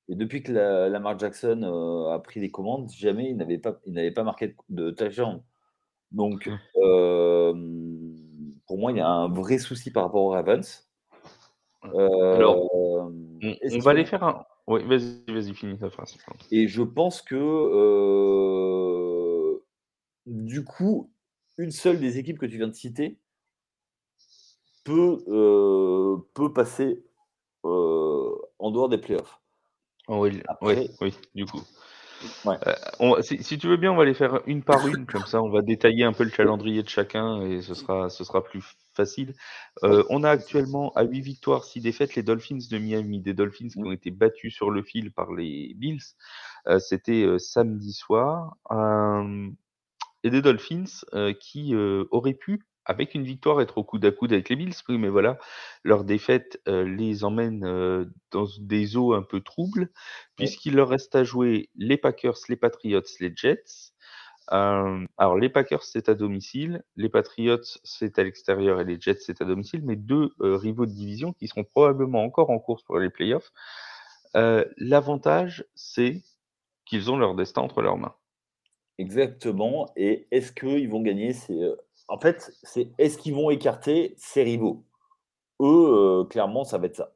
[0.10, 1.64] Et depuis que Lamar Jackson
[2.12, 5.42] a pris les commandes, jamais il n'avait pas, il pas marqué de touchdown.
[6.12, 6.58] Donc, mmh.
[8.68, 10.88] pour moi, il y a un vrai souci par rapport aux Ravens.
[11.84, 14.46] Alors, on, va aller faire un.
[14.68, 16.18] Oui, vas-y, vas-y, finis ta phrase.
[16.52, 18.38] Et je pense que euh,
[20.26, 21.10] du coup,
[21.58, 23.18] une seule des équipes que tu viens de citer
[24.84, 27.06] peut, euh, peut passer
[27.64, 29.40] euh, en dehors des playoffs.
[30.08, 31.64] Oui, oui, oui, du coup.
[32.46, 35.50] Euh, si, tu veux bien, on va les faire une par une, comme ça on
[35.50, 39.36] va détailler un peu le calendrier de chacun et ce sera, ce sera plus facile.
[39.84, 43.70] Euh, on a actuellement à 8 victoires, 6 défaites les Dolphins de Miami, des Dolphins
[43.70, 46.02] qui ont été battus sur le fil par les Bills.
[46.68, 48.58] Euh, c'était samedi soir.
[50.24, 50.86] et des Dolphins
[51.40, 55.10] qui auraient pu avec une victoire, être au coude à coude avec les Bills, mais
[55.10, 55.38] voilà,
[55.84, 59.92] leur défaite euh, les emmène euh, dans des eaux un peu troubles,
[60.38, 63.92] puisqu'il leur reste à jouer les Packers, les Patriots, les Jets.
[64.54, 69.20] Euh, alors, les Packers, c'est à domicile, les Patriots, c'est à l'extérieur, et les Jets,
[69.20, 73.00] c'est à domicile, mais deux rivaux de division qui seront probablement encore en course pour
[73.00, 73.52] les playoffs.
[74.34, 76.24] L'avantage, c'est
[76.86, 78.16] qu'ils ont leur destin entre leurs mains.
[78.98, 79.92] Exactement.
[79.98, 81.34] Et est-ce qu'ils vont gagner?
[81.34, 81.60] C'est
[82.08, 84.84] en fait, c'est est-ce qu'ils vont écarter ces rivaux?
[85.62, 87.14] Eux, euh, clairement, ça va être ça.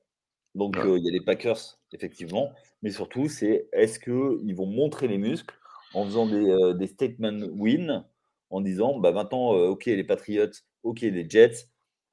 [0.56, 2.52] Donc, euh, il y a les Packers, effectivement,
[2.82, 5.56] mais surtout, c'est est-ce qu'ils vont montrer les muscles
[5.94, 8.06] en faisant des, euh, statement wins,
[8.50, 10.52] en disant bah, maintenant, ok, les Patriots,
[10.84, 11.68] ok, les Jets,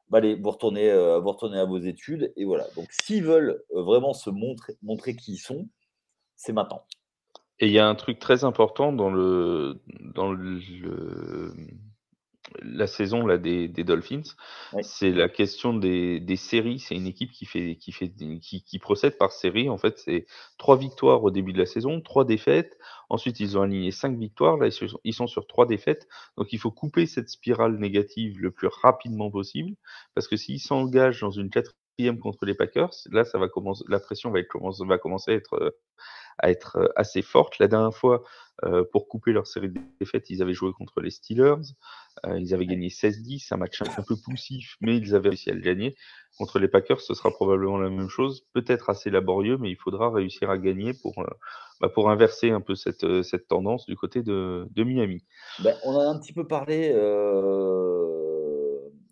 [0.08, 0.88] bah, allez, vous retournez,
[1.20, 2.66] vous retournez à vos études, et voilà.
[2.76, 5.68] Donc, s'ils veulent vraiment se montrer, montrer qui ils sont,
[6.36, 6.84] c'est maintenant.
[7.58, 9.80] Et il y a un truc très important dans le,
[10.14, 10.60] dans le
[12.62, 14.22] la saison là, des, des Dolphins,
[14.82, 16.78] c'est la question des, des séries.
[16.78, 19.68] C'est une équipe qui, fait, qui, fait, qui, qui procède par série.
[19.68, 22.78] En fait, c'est trois victoires au début de la saison, trois défaites.
[23.08, 24.56] Ensuite, ils ont aligné cinq victoires.
[24.56, 24.68] Là,
[25.04, 26.08] ils sont sur trois défaites.
[26.36, 29.74] Donc, il faut couper cette spirale négative le plus rapidement possible.
[30.14, 31.74] Parce que s'ils s'engagent dans une quatrième
[32.20, 35.76] contre les Packers, là, ça va commencer, la pression va, être, va commencer à être,
[36.38, 37.58] à être assez forte.
[37.58, 38.22] La dernière fois,
[38.64, 41.74] euh, pour couper leur série de défaites, ils avaient joué contre les Steelers.
[42.26, 45.54] Euh, ils avaient gagné 16-10, un match un peu poussif, mais ils avaient réussi à
[45.54, 45.94] le gagner.
[46.38, 50.10] Contre les Packers, ce sera probablement la même chose, peut-être assez laborieux, mais il faudra
[50.10, 51.26] réussir à gagner pour, euh,
[51.80, 55.24] bah, pour inverser un peu cette, cette tendance du côté de, de Miami.
[55.62, 56.92] Ben, on en a un petit peu parlé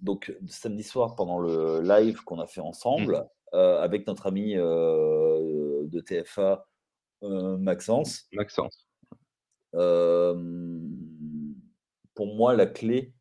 [0.03, 3.57] donc samedi soir pendant le live qu'on a fait ensemble mmh.
[3.57, 6.67] avec notre ami de TFA
[7.23, 8.29] Maxence.
[8.33, 8.87] Maxence
[12.17, 13.13] pour moi, la clé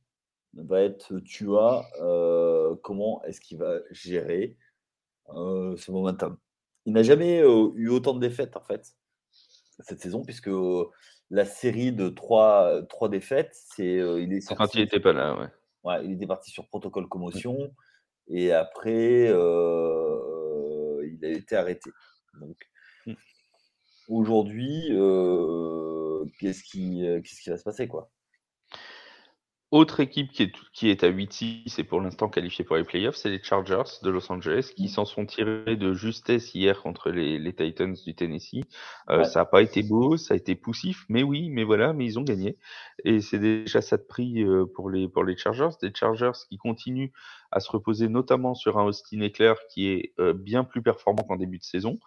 [0.53, 1.85] va être tu as
[2.81, 4.57] comment est-ce qu'il va gérer
[5.27, 6.37] ce momentum.
[6.85, 8.95] Il n'a jamais eu autant de défaites en fait
[9.79, 10.49] cette saison puisque
[11.29, 15.49] la série de trois, trois défaites, c'est il est quand il n'était pas là, ouais.
[15.85, 16.05] Ouais.
[16.05, 17.73] Il était parti sur protocole commotion
[18.27, 19.29] et après
[21.03, 21.89] il a été arrêté.
[22.39, 22.57] Donc
[23.05, 23.13] mmh.
[24.09, 24.87] aujourd'hui,
[26.39, 28.11] qu'est-ce qui, qu'est-ce qui va se passer quoi?
[29.75, 33.17] Autre équipe qui est, qui est à 8-6 et pour l'instant qualifiée pour les playoffs,
[33.17, 37.37] c'est les Chargers de Los Angeles qui s'en sont tirés de justesse hier contre les,
[37.37, 38.63] les Titans du Tennessee.
[39.09, 42.05] Euh, Ça n'a pas été beau, ça a été poussif, mais oui, mais voilà, mais
[42.05, 42.57] ils ont gagné.
[43.03, 45.75] Et c'est déjà ça de prix euh, pour les, pour les Chargers.
[45.81, 47.09] Des Chargers qui continuent
[47.55, 51.37] à se reposer notamment sur un Austin Eckler qui est euh, bien plus performant qu'en
[51.37, 51.97] début de saison.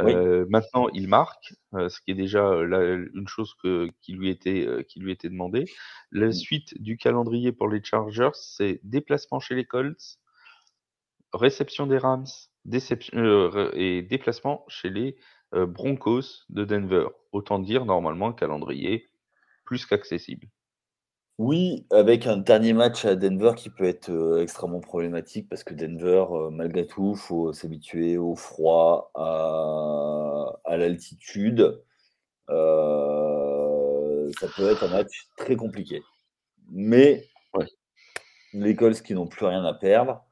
[0.00, 4.84] Euh, maintenant, il marque, euh, ce qui est déjà une chose que, qui, lui était,
[4.88, 5.70] qui lui était demandée.
[6.10, 10.18] La suite du calendrier pour les Chargers, c'est déplacement chez les Colts,
[11.32, 12.26] réception des Rams
[12.68, 15.16] et déplacement chez les
[15.52, 17.06] Broncos de Denver.
[17.30, 19.06] Autant dire normalement un calendrier
[19.64, 20.48] plus qu'accessible.
[21.38, 25.74] Oui, avec un dernier match à Denver qui peut être euh, extrêmement problématique parce que
[25.74, 31.82] Denver, euh, malgré tout, il faut s'habituer au froid, à, l'altitude.
[32.50, 36.02] Euh, ça peut être un match très compliqué.
[36.70, 37.28] Mais
[38.54, 40.24] les Colts qui n'ont plus rien à perdre,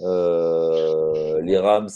[0.00, 1.88] les Rams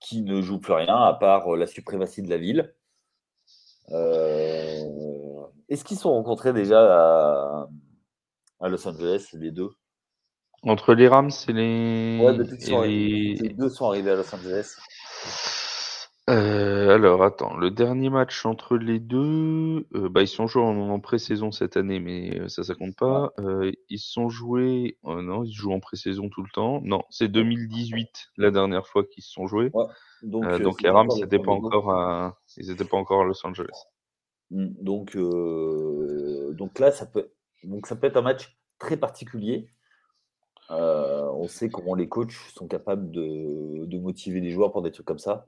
[0.00, 2.74] qui ne jouent plus rien à part la suprématie de la ville.
[5.72, 7.66] Est-ce qu'ils sont rencontrés déjà
[8.60, 9.70] à, Los Angeles, les deux?
[10.64, 12.20] Entre les Rams et les.
[12.22, 13.54] Ouais, les...
[13.54, 14.76] deux sont arrivés à Los Angeles.
[16.28, 21.00] Euh, alors, attends, le dernier match entre les deux, euh, bah, ils sont joués en,
[21.00, 23.32] pré-saison cette année, mais euh, ça, ça compte pas.
[23.88, 26.82] ils sont joués, oh non, ils jouent en pré-saison tout le temps.
[26.84, 29.72] Non, c'est 2018 la dernière fois qu'ils se sont joués.
[30.22, 33.86] Donc, donc les Rams, c'était pas encore à, ils n'étaient pas encore à Los Angeles.
[34.52, 37.30] Mmh, donc, euh, donc là, ça peut,
[37.64, 39.68] donc ça peut être un match très particulier.
[40.70, 45.06] Euh, on sait comment les coachs sont capables de, motiver les joueurs pour des trucs
[45.06, 45.46] comme ça.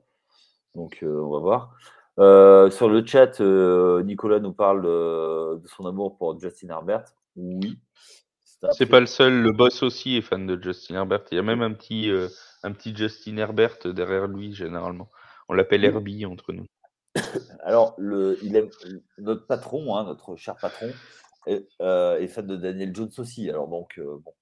[0.75, 2.71] Donc, euh, on va voir.
[2.71, 3.39] sur le chat,
[4.03, 7.05] Nicolas nous parle de son amour pour Justin Herbert.
[7.35, 7.77] Oui.
[8.71, 9.41] C'est pas le seul.
[9.41, 11.23] Le boss aussi est fan de Justin Herbert.
[11.31, 12.09] Il y a même un petit,
[12.63, 15.09] un petit Justin Herbert derrière lui, généralement.
[15.47, 16.65] On l'appelle Herbie entre nous.
[17.63, 18.69] Alors, le, il aime,
[19.17, 20.91] notre patron, hein, notre cher patron,
[21.47, 23.49] est, euh, fan de Daniel Jones aussi.
[23.49, 24.33] Alors, donc, euh, bon,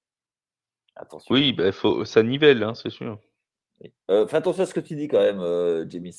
[0.96, 1.34] attention.
[1.34, 3.18] Oui, bah, faut, ça nivelle, hein, c'est sûr.
[4.10, 6.12] Euh, fais attention à ce que tu dis quand même, James.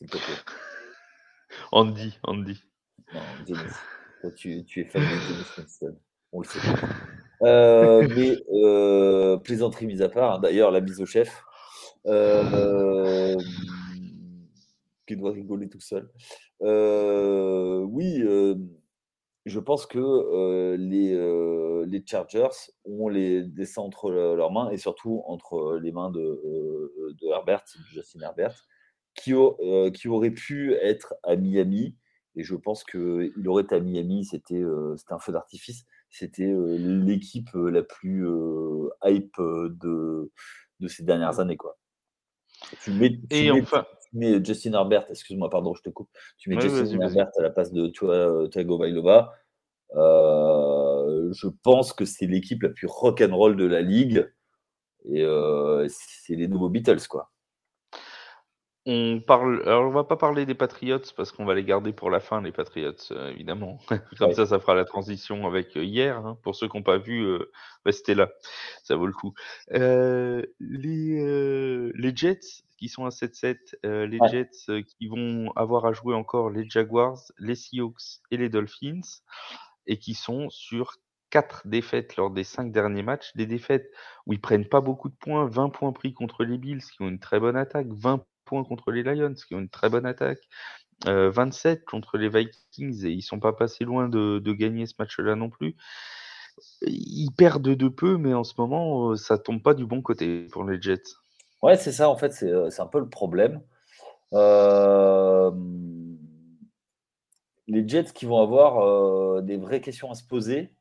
[1.72, 2.62] Andy, Andy.
[3.14, 3.70] Non, James.
[4.36, 5.96] tu, tu, es fan de James Winston.
[6.32, 6.58] On le sait.
[8.16, 11.42] mais plaisanterie mise à part, hein, d'ailleurs, la mise au chef.
[12.06, 13.36] Euh,
[15.06, 16.10] qui doit rigoler tout seul.
[16.62, 18.56] Euh, oui, euh,
[19.44, 21.14] je pense que les,
[21.86, 26.20] les Chargers ont les dessins entre leurs mains et surtout entre les mains de,
[27.20, 28.66] de Herbert, Justin Herbert,
[29.14, 29.32] qui,
[29.94, 31.96] qui aurait pu être à Miami.
[32.34, 34.62] Et je pense qu'il aurait été à Miami, c'était
[35.10, 35.84] un feu d'artifice.
[36.10, 38.26] C'était l'équipe la plus
[39.04, 40.32] hype de,
[40.80, 41.56] de ces dernières années.
[41.56, 41.78] Quoi.
[42.82, 46.10] Tu mets, et enfin, mets Justin Herbert, excuse-moi, pardon, je te coupe.
[46.38, 49.32] Tu mets Justin Herbert à la place de toi, Tago Bailova.
[49.94, 54.30] Euh, je pense que c'est l'équipe la plus rock'n'roll de la ligue.
[55.04, 57.30] Et euh, c'est les nouveaux Beatles, quoi.
[58.88, 62.08] On parle, alors on va pas parler des Patriots parce qu'on va les garder pour
[62.08, 63.80] la fin, les Patriots, euh, évidemment.
[64.18, 66.18] Comme ça, ça fera la transition avec euh, hier.
[66.18, 66.38] Hein.
[66.42, 67.50] Pour ceux qui n'ont pas vu, euh,
[67.84, 68.30] restez là,
[68.84, 69.34] ça vaut le coup.
[69.70, 70.52] les,
[71.94, 76.68] les Jets qui sont à 7-7, les Jets qui vont avoir à jouer encore les
[76.68, 79.00] Jaguars, les Seahawks et les Dolphins,
[79.86, 80.96] et qui sont sur
[81.30, 83.90] quatre défaites lors des cinq derniers matchs, des défaites
[84.26, 87.08] où ils prennent pas beaucoup de points, 20 points pris contre les Bills qui ont
[87.08, 90.40] une très bonne attaque, 20 points contre les Lions, qui ont une très bonne attaque.
[91.04, 95.36] 27 euh, contre les Vikings et ils sont pas passés loin de, gagner ce match-là
[95.36, 95.76] non plus.
[96.86, 100.46] Ils perdent de peu, mais en ce moment, euh, ça tombe pas du bon côté
[100.46, 101.02] pour les Jets.
[101.62, 103.62] Ouais, c'est ça, en fait, c'est euh, un peu le problème.
[107.68, 110.72] les Jets qui vont avoir des vraies questions à se poser.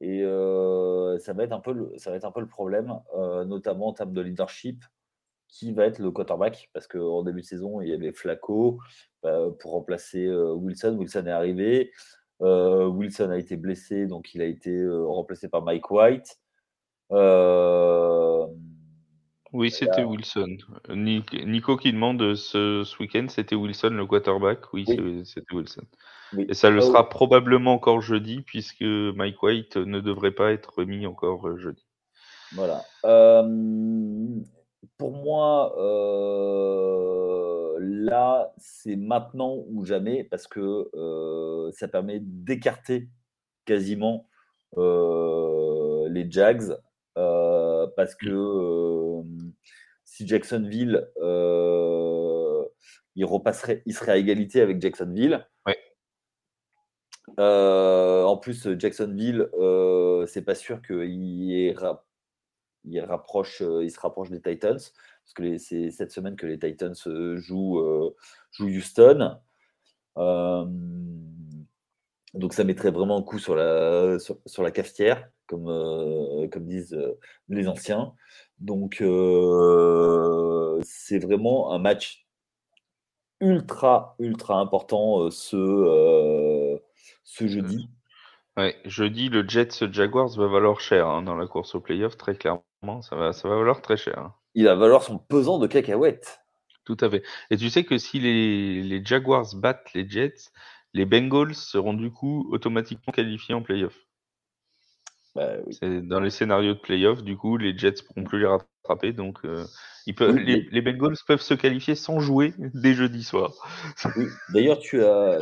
[0.00, 0.22] Et
[1.20, 2.98] ça, va être un peu le, ça va être un peu le problème,
[3.46, 4.84] notamment en termes de leadership
[5.52, 8.80] qui va être le quarterback parce qu'en début de saison, il y avait Flacco
[9.24, 10.96] euh, pour remplacer euh, Wilson.
[10.98, 11.92] Wilson est arrivé.
[12.40, 16.40] Euh, Wilson a été blessé, donc il a été remplacé par Mike White.
[19.52, 20.56] Oui, c'était Wilson.
[20.90, 24.72] Nico qui demande ce, ce week-end, c'était Wilson le quarterback?
[24.72, 24.84] Oui,
[25.24, 25.82] c'était Wilson.
[26.36, 31.06] Et ça le sera probablement encore jeudi, puisque Mike White ne devrait pas être mis
[31.06, 31.84] encore jeudi.
[32.54, 32.82] Voilà
[34.98, 43.08] pour moi, euh, là, c'est maintenant ou jamais parce que ça permet d'écarter
[43.64, 44.28] quasiment
[44.76, 46.76] les Jags
[47.96, 49.22] parce que
[50.04, 51.08] si Jacksonville
[53.14, 55.46] il repasserait, il serait à égalité avec Jacksonville.
[57.38, 59.48] en plus, Jacksonville,
[60.26, 61.76] c'est pas sûr qu'il
[62.84, 66.94] il rapproche, il se rapproche des Titans parce que c'est cette semaine que les Titans
[67.36, 68.14] jouent,
[68.50, 69.38] jouent Houston.
[72.34, 76.98] donc ça mettrait vraiment un coup sur la, sur, la cafetière, comme, comme disent
[77.48, 78.14] les anciens.
[78.58, 78.96] Donc
[80.82, 82.26] c'est vraiment un match
[83.40, 86.78] ultra, ultra important ce,
[87.24, 87.88] ce jeudi.
[88.56, 92.34] Ouais, jeudi, le Jets Jaguars va valoir cher hein, dans la course au playoff, très
[92.34, 92.62] clairement.
[93.02, 94.18] Ça va, ça va valoir très cher.
[94.18, 96.40] Hein il va valoir son pesant de cacahuètes.
[96.84, 97.22] Tout à fait.
[97.50, 100.50] Et tu sais que si les, Jaguars battent les Jets,
[100.94, 103.96] les Bengals seront du coup automatiquement qualifiés en playoff.
[105.34, 109.12] Bah, C'est dans les scénarios de playoff, du coup, les Jets pourront plus les rattraper,
[109.12, 109.64] donc euh,
[110.06, 113.52] ils peuvent, les, Bengals peuvent se qualifier sans jouer dès jeudi soir.
[114.52, 115.38] D'ailleurs, tu as,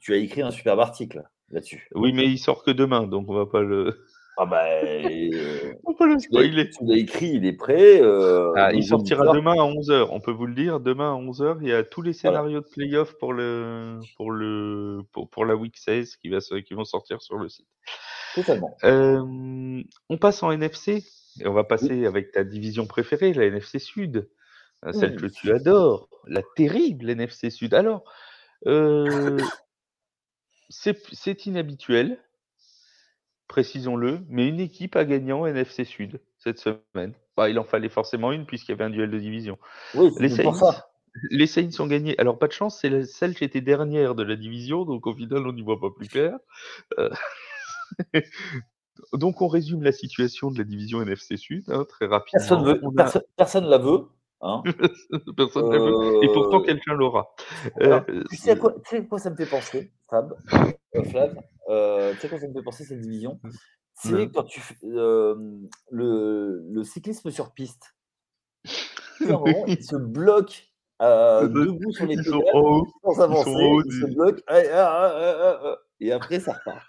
[0.00, 1.88] tu as écrit un superbe article là-dessus.
[1.94, 4.06] Oui, mais il sort que demain, donc on va pas le.
[4.36, 6.70] Ah bah, euh, on peut le spoiler.
[6.70, 8.00] Tu l'as écrit, il est prêt.
[8.00, 10.08] Euh, ah, il sortira demain à 11h.
[10.10, 12.66] On peut vous le dire, demain à 11h, il y a tous les scénarios de
[12.66, 17.22] playoff pour, le, pour, le, pour, pour, la week 16 qui, va, qui vont sortir
[17.22, 17.68] sur le site.
[18.34, 18.76] Totalement.
[18.84, 21.04] Euh, on passe en NFC
[21.40, 24.28] et on va passer avec ta division préférée, la NFC Sud.
[24.92, 27.72] Celle que tu adores, la terrible NFC Sud.
[27.72, 28.04] Alors,
[30.68, 32.18] c'est inhabituel,
[33.48, 37.14] précisons-le, mais une équipe a gagné en NFC Sud cette semaine.
[37.36, 39.58] Bah, il en fallait forcément une puisqu'il y avait un duel de division.
[39.94, 40.52] les, Saints,
[41.30, 42.18] les Saints ont gagné.
[42.18, 45.46] Alors, pas de chance, c'est celle qui était dernière de la division, donc au final,
[45.46, 46.36] on n'y voit pas plus clair.
[46.98, 47.10] Euh,
[49.12, 52.38] donc, on résume la situation de la division NFC Sud hein, très rapidement.
[53.36, 54.06] Personne ne la veut.
[54.40, 54.62] Hein.
[55.36, 56.24] Personne ne la veut.
[56.24, 57.34] Et pourtant, euh, quelqu'un l'aura.
[57.80, 58.74] Euh, tu, sais à quoi,
[59.18, 60.34] ça me fait penser, Fab,
[61.10, 61.40] Flav?
[61.70, 63.40] Euh, tu sais quoi ça me fait penser cette division?
[63.94, 65.58] C'est quand tu le,
[65.90, 67.94] le, cyclisme sur piste.
[69.20, 72.42] moment, il se bloque euh, debout sur les pédales
[73.02, 73.50] sans avancer,
[73.86, 76.86] il se bloque ah, et après ça repart.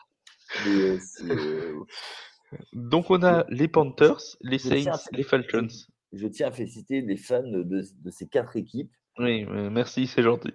[2.74, 5.68] Donc on a les Panthers, les Saints, les Falcons.
[6.14, 8.92] Je tiens à féliciter les fans de, de ces quatre équipes.
[9.18, 10.54] Oui, merci, c'est gentil.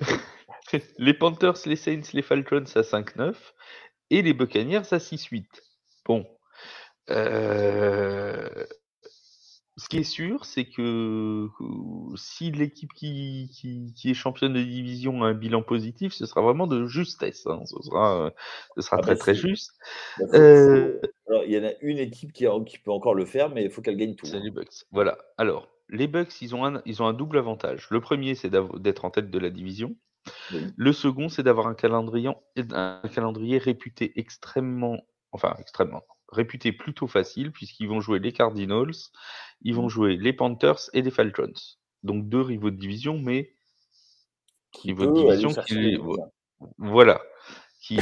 [0.98, 3.34] les Panthers, les Saints, les Falcons à 5-9
[4.10, 5.44] et les Buccaneers à 6-8.
[6.04, 6.26] Bon.
[7.10, 8.66] Euh,
[9.78, 11.48] ce qui est sûr, c'est que
[12.14, 13.50] si l'équipe qui,
[13.96, 17.46] qui, est championne de division a un bilan positif, ce sera vraiment de justesse.
[17.46, 17.62] Hein.
[17.64, 18.32] Ce sera,
[18.76, 19.72] ce sera ah très bah très juste.
[20.18, 23.48] Bah, euh, alors, il y en a une équipe qui, qui peut encore le faire,
[23.48, 24.26] mais il faut qu'elle gagne tout.
[24.26, 24.42] C'est hein.
[24.44, 24.84] les Bucks.
[24.90, 25.16] Voilà.
[25.38, 27.86] Alors, les Bucks, ils ont un, ils ont un double avantage.
[27.90, 29.96] Le premier, c'est d'être en tête de la division.
[30.76, 32.30] Le second, c'est d'avoir un calendrier,
[32.72, 35.00] un calendrier réputé extrêmement,
[35.32, 36.02] enfin extrêmement,
[36.32, 38.90] réputé plutôt facile, puisqu'ils vont jouer les Cardinals,
[39.62, 39.90] ils vont mmh.
[39.90, 41.52] jouer les Panthers et les Falcons.
[42.02, 43.52] Donc deux rivaux de division, mais
[44.84, 45.98] de division qui,
[46.78, 47.20] voilà,
[47.80, 47.98] qui,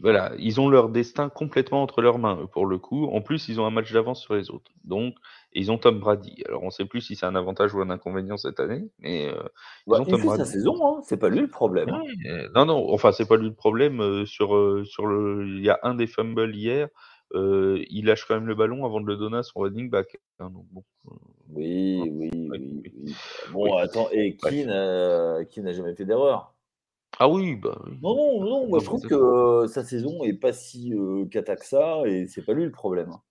[0.00, 3.06] voilà, ils ont leur destin complètement entre leurs mains pour le coup.
[3.06, 4.70] En plus, ils ont un match d'avance sur les autres.
[4.84, 5.14] Donc,
[5.52, 6.42] ils ont Tom Brady.
[6.46, 9.28] Alors, on ne sait plus si c'est un avantage ou un inconvénient cette année, mais
[9.28, 9.42] euh,
[9.86, 10.44] ils bah, ont Tom fait Brady.
[10.44, 11.00] sa saison, hein.
[11.02, 11.88] c'est pas lui le problème.
[11.88, 12.02] Hein.
[12.26, 14.00] Euh, non, non, enfin, c'est pas lui le problème.
[14.00, 14.50] Euh, sur,
[14.86, 16.88] sur le, il y a un des fumbles hier.
[17.34, 20.18] Il lâche quand même le ballon avant de le donner à son running back.
[20.38, 20.82] Hein, bon,
[21.50, 23.14] oui, oui, oui, oui,
[23.52, 26.54] Bon, attends, et qui n'a jamais fait d'erreur?
[27.18, 30.92] Ah oui, bah Non, non, non, moi je trouve que sa saison est pas si
[31.30, 33.10] cata que ça et c'est pas lui le problème.
[33.10, 33.22] Hein.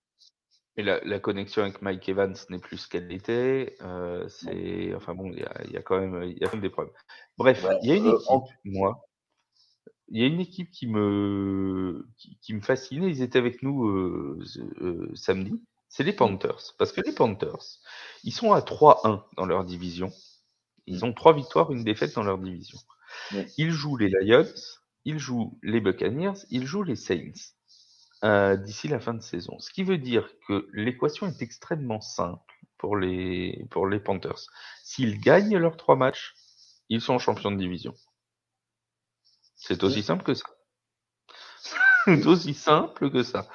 [0.79, 3.75] Et la, connexion avec Mike Evans n'est plus ce qu'elle était.
[4.27, 6.93] c'est, enfin bon, il y a, quand même, il y a des problèmes.
[7.37, 9.06] Bref, il y a une équipe, moi,
[10.09, 12.07] il y a une équipe qui me,
[12.41, 13.09] qui, me fascinait.
[13.09, 14.41] Ils étaient avec nous
[15.15, 15.61] samedi.
[15.89, 16.13] C'est les.
[16.13, 17.79] Panthers, parce que les Panthers,
[18.23, 20.11] ils sont à 3-1 dans leur division.
[20.85, 22.79] Ils ont trois victoires, une défaite dans leur division.
[23.57, 24.45] Il joue les Lions,
[25.05, 27.53] il joue les Buccaneers, il joue les Saints
[28.23, 29.59] euh, d'ici la fin de saison.
[29.59, 34.47] Ce qui veut dire que l'équation est extrêmement simple pour les, pour les Panthers.
[34.83, 36.35] S'ils gagnent leurs trois matchs,
[36.89, 37.93] ils sont champions de division.
[39.57, 40.45] C'est aussi simple que ça.
[42.05, 43.47] C'est aussi simple que ça.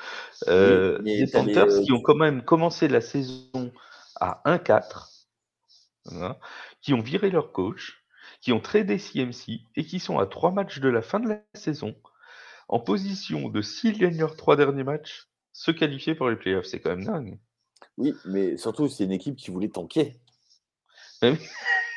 [0.49, 3.73] Euh, les Panthers euh, qui ont quand même commencé la saison
[4.21, 5.27] à 1-4,
[6.83, 8.05] qui ont viré leur coach,
[8.43, 11.41] qui ont tradé CMC et qui sont à trois matchs de la fin de la
[11.55, 11.95] saison,
[12.69, 16.67] en position de, s'ils gagnent leurs trois derniers matchs, se qualifier pour les playoffs.
[16.67, 17.39] C'est quand même dingue.
[17.97, 20.21] Oui, mais surtout, c'est une équipe qui voulait tanker.
[21.23, 21.37] ah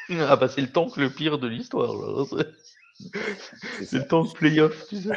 [0.36, 1.94] bah c'est le tank le pire de l'histoire.
[3.84, 5.10] C'est le tank playoff, tu sais.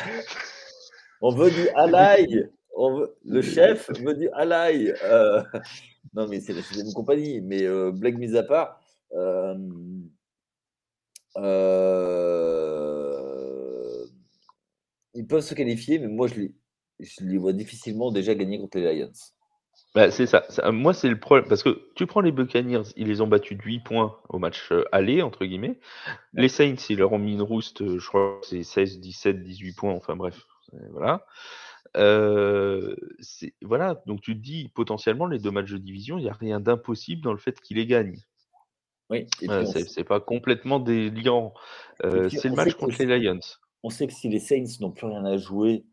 [1.20, 2.48] On veut du alaï.
[3.24, 4.94] Le chef veut du alaï.
[5.04, 5.42] Euh,
[6.14, 7.40] non, mais c'est la une compagnie.
[7.40, 8.80] Mais euh, blague mise à part,
[9.12, 9.54] euh,
[15.14, 16.54] ils peuvent se qualifier, mais moi, je les,
[17.00, 19.12] je les vois difficilement déjà gagner contre les Lions.
[19.94, 20.44] Bah, c'est ça.
[20.70, 21.48] Moi, c'est le problème.
[21.48, 24.70] Parce que tu prends les Buccaneers, ils les ont battus de 8 points au match
[24.92, 25.78] aller, entre guillemets.
[26.34, 29.72] Les Saints, ils leur ont mis une rouste, je crois que c'est 16, 17, 18
[29.72, 29.94] points.
[29.94, 30.46] Enfin bref,
[30.90, 31.24] voilà.
[31.96, 32.94] Euh,
[33.62, 36.60] voilà, donc tu te dis potentiellement les deux matchs de division, il n'y a rien
[36.60, 38.20] d'impossible dans le fait qu'ils les gagnent.
[39.10, 41.54] Oui, c'est pas complètement délirant.
[42.04, 43.40] Euh, c'est le match contre les Lions.
[43.82, 45.86] On sait que si les Saints n'ont plus rien à jouer,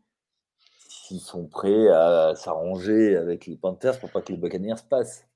[1.06, 5.26] s'ils sont prêts à s'arranger avec les Panthers pour pas que les Buccaneers passent.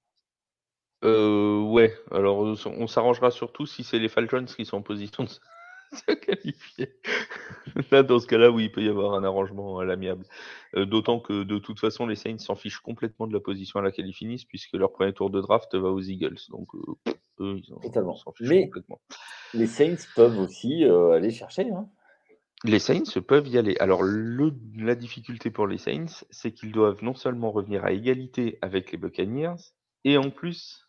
[1.04, 5.28] Euh, ouais, alors on s'arrangera surtout si c'est les Falcons qui sont en position de
[5.92, 6.94] se qualifier.
[7.90, 10.24] Là, dans ce cas-là, oui, il peut y avoir un arrangement à l'amiable.
[10.76, 13.82] Euh, d'autant que de toute façon, les Saints s'en fichent complètement de la position à
[13.82, 16.38] laquelle ils finissent, puisque leur premier tour de draft va aux Eagles.
[16.50, 19.00] Donc, euh, eux, ils s'en fichent complètement.
[19.54, 21.70] Les Saints peuvent aussi euh, aller chercher.
[21.70, 21.88] Hein.
[22.64, 23.76] Les Saints peuvent y aller.
[23.80, 28.92] Alors, la difficulté pour les Saints, c'est qu'ils doivent non seulement revenir à égalité avec
[28.92, 29.56] les Buccaneers,
[30.04, 30.86] et en plus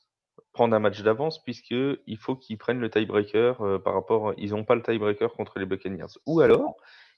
[0.54, 4.34] prendre un match d'avance puisqu'il faut qu'ils prennent le tiebreaker euh, par rapport.
[4.38, 6.18] Ils n'ont pas le tiebreaker contre les Buccaneers.
[6.26, 6.76] Ou alors,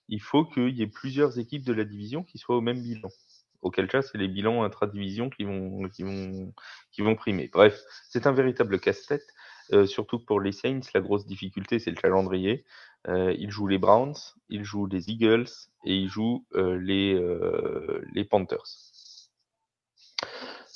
[0.07, 3.09] il faut qu'il y ait plusieurs équipes de la division qui soient au même bilan.
[3.61, 6.53] Auquel cas, c'est les bilans intra-division qui vont, qui, vont,
[6.91, 7.49] qui vont primer.
[7.51, 9.25] Bref, c'est un véritable casse-tête.
[9.71, 12.65] Euh, surtout que pour les Saints, la grosse difficulté, c'est le calendrier.
[13.07, 14.15] Euh, ils jouent les Browns,
[14.49, 15.49] ils jouent les Eagles
[15.85, 17.19] et ils jouent les,
[18.13, 18.63] les Panthers.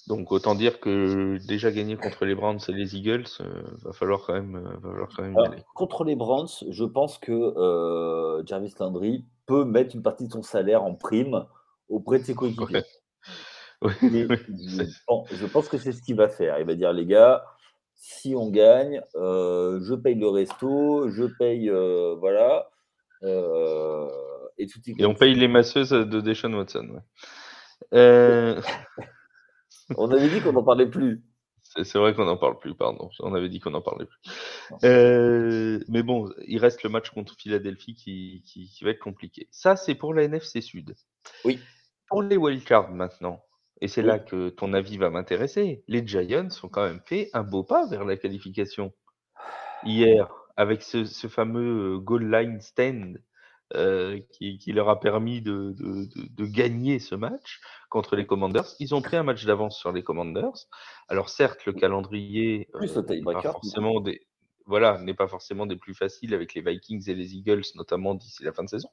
[0.08, 4.26] Donc autant dire que déjà gagner contre les Browns et les Eagles, euh, va falloir
[4.26, 5.64] quand même, euh, va falloir quand même y aller.
[5.76, 10.44] Contre les Browns, je pense que euh, Jarvis Landry peut mettre une partie de son
[10.44, 11.46] salaire en prime
[11.90, 12.84] auprès de ses coéquipiers.
[13.82, 16.58] je, pense que c'est ce qu'il va faire.
[16.58, 17.44] Il va dire les gars,
[17.98, 21.70] si on gagne, je paye le resto, je paye,
[22.20, 22.70] voilà.
[23.24, 27.02] et, tout et on paye les masseuses de Deshaun Watson.
[27.94, 28.62] Euh...
[29.96, 31.24] On avait dit qu'on n'en parlait plus.
[31.84, 33.10] C'est vrai qu'on n'en parle plus, pardon.
[33.20, 34.20] On avait dit qu'on n'en parlait plus.
[34.84, 39.48] Euh, mais bon, il reste le match contre Philadelphie qui, qui, va être compliqué.
[39.52, 40.96] Ça, c'est pour la NFC Sud.
[41.46, 41.60] Oui.
[42.08, 43.44] Pour les wildcards maintenant,
[43.82, 47.44] et c'est là que ton avis va m'intéresser, les Giants ont quand même fait un
[47.44, 48.94] beau pas vers la qualification.
[49.84, 53.22] Hier, avec ce, ce fameux euh, goal line stand
[53.76, 55.76] euh, qui, leur a permis de,
[56.40, 57.60] gagner ce match
[57.90, 58.66] contre les Commanders.
[58.80, 60.68] Ils ont pris un match d'avance sur les Commanders.
[61.10, 64.22] Alors certes, le calendrier euh, n'est pas forcément des
[64.66, 68.44] voilà n'est pas forcément des plus faciles avec les Vikings et les Eagles, notamment d'ici
[68.44, 68.90] la fin de saison.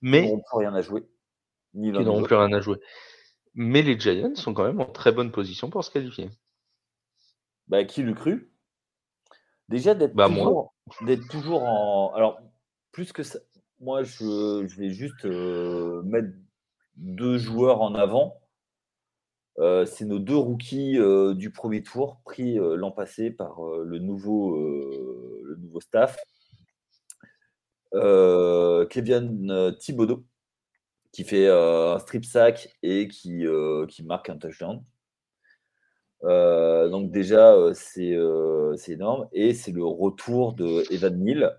[0.00, 1.04] Mais ils n'ont rien à jouer.
[1.74, 2.78] Ils n'auront plus rien à jouer.
[3.54, 6.30] Mais les Giants sont quand même en très bonne position pour se qualifier.
[7.68, 8.50] Bah, qui le cru?
[9.68, 10.74] Déjà d'être bah, toujours,
[11.30, 12.12] toujours en.
[12.14, 12.38] Alors,
[12.92, 13.38] plus que ça,
[13.82, 16.28] moi, je, vais juste euh, mettre
[16.96, 18.38] deux joueurs en avant.
[19.58, 24.56] Euh, c'est nos deux rookies euh, du premier tour pris l'an passé par le, nouveau,
[24.56, 26.16] le nouveau staff.
[27.92, 30.24] Kevin Thibodeau,
[31.12, 33.44] qui fait un strip sack et qui,
[33.88, 34.82] qui marque un touchdown.
[36.22, 38.16] donc déjà, c'est
[38.88, 39.28] énorme.
[39.32, 41.58] Et c'est le retour de Evan Neal,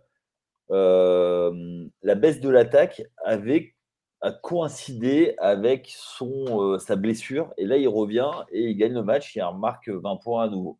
[0.71, 3.75] euh, la baisse de l'attaque avait
[4.21, 7.53] a coïncidé avec son, euh, sa blessure.
[7.57, 9.35] Et là, il revient et il gagne le match.
[9.35, 10.79] Il remarque 20 points à nouveau.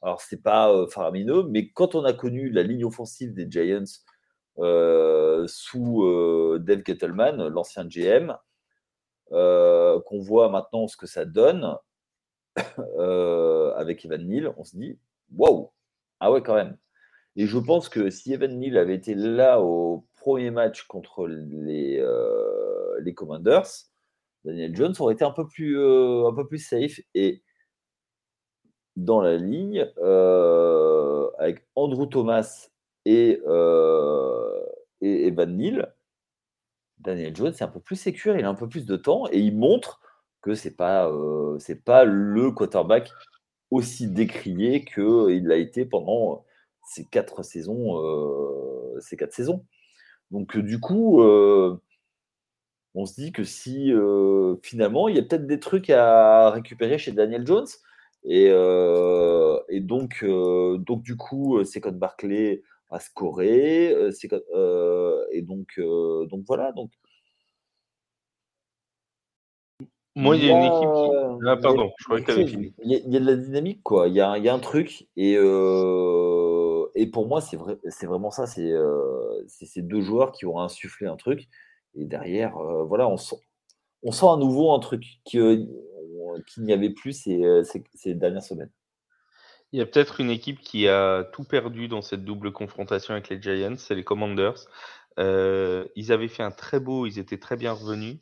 [0.00, 3.82] Alors, c'est pas euh, faramineux, mais quand on a connu la ligne offensive des Giants
[4.58, 8.36] sous Dave Gettleman, l'ancien GM,
[9.30, 11.76] qu'on voit maintenant ce que ça donne
[13.76, 14.98] avec Evan Neal, on se dit
[15.34, 15.70] waouh,
[16.20, 16.76] ah ouais, quand même.
[17.36, 21.98] Et je pense que si Evan Neal avait été là au premier match contre les,
[22.00, 23.66] euh, les Commanders,
[24.44, 27.00] Daniel Jones aurait été un peu plus, euh, un peu plus safe.
[27.14, 27.42] Et
[28.96, 32.68] dans la ligne, euh, avec Andrew Thomas
[33.08, 33.40] et,
[35.00, 35.94] et Evan Neal,
[36.98, 39.38] Daniel Jones est un peu plus sécure, il a un peu plus de temps et
[39.38, 40.00] il montre
[40.42, 41.10] que c'est pas
[41.58, 43.10] c'est pas le quarterback
[43.70, 46.44] aussi décrié qu'il l'a été pendant
[46.88, 49.64] ces quatre saisons, euh, ces quatre saisons.
[50.30, 53.92] Donc du coup, on se dit que si
[54.62, 57.68] finalement il y a peut-être des trucs à récupérer chez Daniel Jones.
[58.24, 58.46] Et,
[59.68, 63.94] et donc, donc du coup, c'est Code Barclay à scorer.
[65.32, 66.72] et donc, donc voilà.
[66.72, 66.90] Donc,
[70.18, 71.46] moi, il y a une équipe qui.
[71.46, 72.74] Ah, pardon, je croyais que tu fini.
[72.82, 74.08] Il y, a de la dynamique, quoi.
[74.08, 75.06] Il y a, il y a un truc.
[75.16, 78.46] Et, et pour moi, c'est vrai, c'est vraiment ça.
[78.46, 78.74] C'est
[79.46, 81.48] ces deux joueurs qui ont insufflé un truc.
[81.94, 83.36] Et derrière, voilà, on sent,
[84.02, 85.68] on sent à nouveau un truc qu'il
[86.58, 87.62] n'y avait plus ces,
[87.94, 88.70] ces dernières semaines.
[89.72, 93.28] Il y a peut-être une équipe qui a tout perdu dans cette double confrontation avec
[93.28, 94.66] les Giants, c'est les Commanders.
[95.18, 98.18] Euh, ils avaient fait un très beau, ils étaient très bien revenus.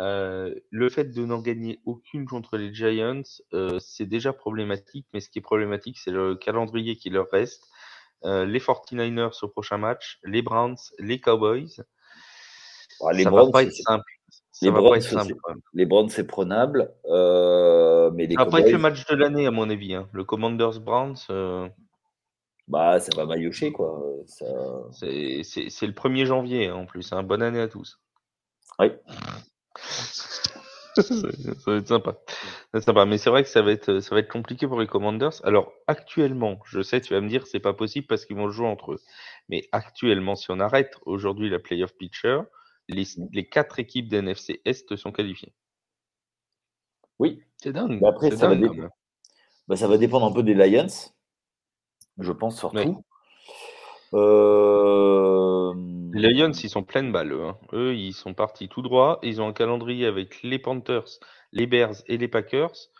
[0.00, 3.22] Euh, le fait de n'en gagner aucune contre les Giants,
[3.52, 7.62] euh, c'est déjà problématique, mais ce qui est problématique, c'est le calendrier qui leur reste.
[8.24, 11.84] les 49ers au prochain match, les Browns, les Cowboys.
[13.12, 14.10] les ça Browns, va pas être simple.
[14.62, 14.70] Les
[15.86, 16.92] Browns, c'est prenable.
[17.06, 19.94] Euh, mais les Après, le match de l'année, à mon avis.
[19.94, 20.08] Hein.
[20.12, 21.16] Le Commanders Browns.
[21.30, 21.68] Euh,
[22.68, 24.00] bah, ça va maillotcher, quoi.
[24.26, 24.46] Ça...
[24.92, 25.06] C'est
[25.86, 27.12] le 1er janvier, hein, en plus.
[27.12, 27.22] Hein.
[27.22, 28.00] Bonne année à tous.
[28.78, 28.92] Oui.
[30.94, 31.02] ça
[31.66, 32.16] va être sympa.
[32.80, 33.04] sympa.
[33.06, 35.44] Mais c'est vrai que ça va, être, ça va être compliqué pour les Commanders.
[35.44, 38.68] Alors, actuellement, je sais, tu vas me dire, c'est pas possible parce qu'ils vont jouer
[38.68, 39.00] entre eux.
[39.48, 42.40] Mais actuellement, si on arrête aujourd'hui la playoff pitcher,
[42.88, 45.54] les, quatre équipes d'NFC Est sont qualifiées.
[47.18, 47.42] Oui.
[47.62, 48.02] C'est dingue.
[48.04, 48.56] Après, ça, va
[49.68, 50.86] bah, ça, va dépendre un peu des Lions,
[52.18, 53.04] je pense surtout.
[54.12, 55.74] Euh,
[56.12, 57.32] les Lions, ils sont pleines balles.
[57.32, 57.58] Eux, hein.
[57.72, 59.18] eux, ils sont partis tout droit.
[59.22, 61.18] Ils ont un calendrier avec les Panthers,
[61.52, 62.90] les Bears et les Packers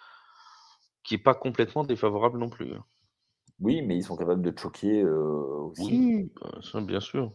[1.05, 2.73] qui n'est pas complètement défavorable non plus.
[2.73, 2.85] Hein.
[3.61, 5.83] Oui, mais ils sont capables de choquer euh, aussi.
[5.85, 7.33] Oui, bah, bien sûr.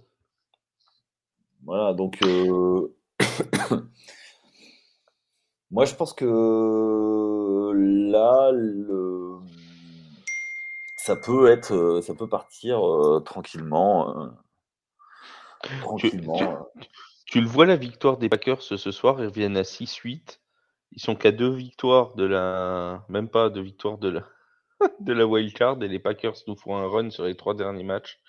[1.63, 2.95] Voilà, donc euh,
[5.71, 8.51] moi je pense que là,
[10.95, 14.17] ça peut être, ça peut partir euh, tranquillement.
[14.17, 14.27] Euh,
[15.81, 16.67] tranquillement.
[17.25, 20.39] Tu, le vois la victoire des Packers ce soir, ils reviennent à 6-8.
[20.91, 24.23] Ils sont qu'à deux victoires de la, même pas deux victoires de la,
[24.99, 27.83] de la wild card et les Packers nous font un run sur les trois derniers
[27.83, 28.19] matchs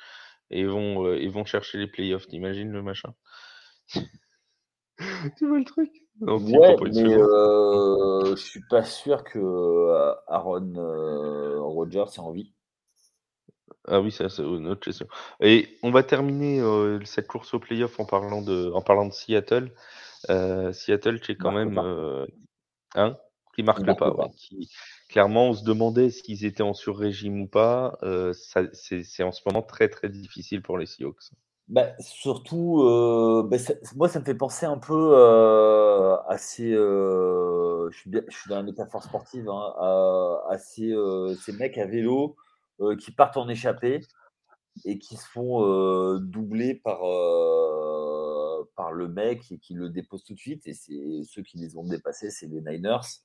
[0.51, 2.27] et vont, euh, ils vont chercher les playoffs.
[2.27, 3.15] T'imagines le machin?
[5.39, 5.91] Tu vois le truc?
[6.21, 12.53] Ouais, mais euh, je suis pas sûr que euh, Aaron euh, Rodgers ait envie.
[13.89, 15.07] Ah oui, ça, c'est une autre question.
[15.41, 16.63] Et on va terminer
[17.07, 19.73] cette course au playoff en parlant de, en parlant de Seattle.
[20.29, 21.79] Seattle, c'est quand même,
[22.95, 23.17] hein,
[23.55, 24.31] qui marque, pas.
[25.11, 27.99] Clairement, on se demandait s'ils étaient en sur-régime ou pas.
[28.33, 31.31] c'est en ce moment très très difficile pour les Seahawks.
[31.71, 33.57] Bah, surtout, euh, bah,
[33.95, 36.73] moi, ça me fait penser un peu euh, à ces.
[36.73, 39.75] Euh, je, suis je suis dans la métaphore sportive, hein,
[40.49, 40.93] à, ces,
[41.57, 42.35] mecs à vélo
[42.99, 44.01] qui partent en échappée
[44.85, 47.03] et qui se font doubler par,
[48.75, 50.67] par le mec et qui le dépose tout de suite.
[50.67, 53.23] Et ceux qui les ont dépassés, c'est les Niners.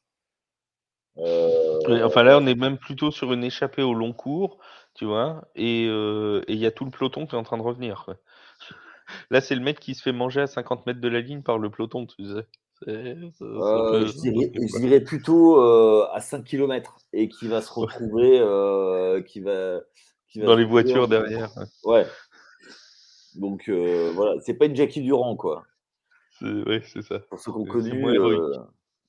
[1.18, 4.60] Enfin là, on est même plutôt sur une échappée au long cours,
[4.94, 8.08] tu vois, et il y a tout le peloton qui est en train de revenir.
[9.30, 11.60] Là, c'est le mec qui se fait manger à 50 mètres de la ligne par
[11.60, 12.48] le peloton, tu sais.
[12.88, 19.40] Euh, je, dirais, plutôt euh, à 5 km et qui va se retrouver euh, qui
[19.40, 19.80] va,
[20.36, 21.52] dans les voitures derrière.
[21.86, 22.06] Ouais.
[23.36, 25.64] Donc voilà, c'est pas une Jackie Durand quoi.
[26.42, 27.20] Oui, c'est ça.
[27.20, 28.02] Pour ceux qu'on connaît,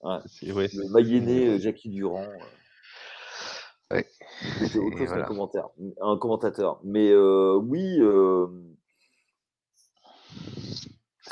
[0.03, 2.26] ouais, le Mayenne Jackie Durand.
[3.90, 4.07] Ouais.
[4.61, 5.68] C'était autre chose commentaire,
[6.01, 6.80] un commentateur.
[6.82, 8.01] Mais oui,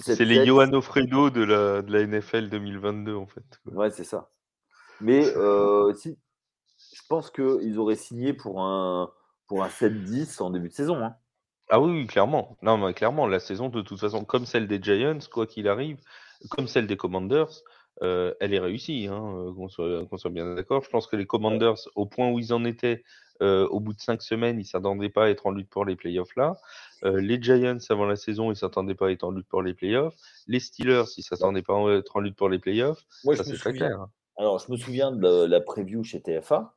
[0.04, 3.44] c'est les Johan Fredo de la, de la NFL 2022, en fait.
[3.66, 4.30] Ouais, c'est ça.
[5.00, 6.18] Mais euh, si,
[6.94, 9.10] je pense qu'ils auraient signé pour un,
[9.46, 10.96] pour un 7-10 en début de saison.
[10.96, 11.14] Hein.
[11.70, 12.58] Ah oui, clairement.
[12.60, 15.98] Non, mais clairement, la saison, de toute façon, comme celle des Giants, quoi qu'il arrive,
[16.50, 17.62] comme celle des Commanders,
[18.03, 20.82] euh, elle est réussie, hein, euh, qu'on soit, soit, bien d'accord.
[20.82, 23.03] Je pense que les Commanders, au point où ils en étaient,
[23.42, 25.84] euh, au bout de cinq semaines, ils ne s'attendaient pas à être en lutte pour
[25.84, 26.57] les playoffs là.
[27.05, 29.62] Euh, les Giants, avant la saison, ils ne s'attendaient pas à être en lutte pour
[29.62, 30.14] les playoffs.
[30.47, 33.05] Les Steelers, ils ne s'attendaient pas à être en lutte pour les playoffs.
[33.24, 34.01] Moi, c'est très clair.
[34.01, 34.11] Hein.
[34.36, 36.74] Alors, je me souviens de la, preview chez TFA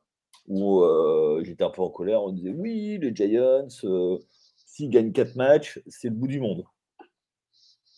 [0.48, 2.22] où euh, j'étais un peu en colère.
[2.22, 3.68] On disait oui, les Giants,
[4.66, 6.64] s'ils gagnent quatre matchs, c'est le bout du monde.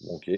[0.06, 0.30] ok.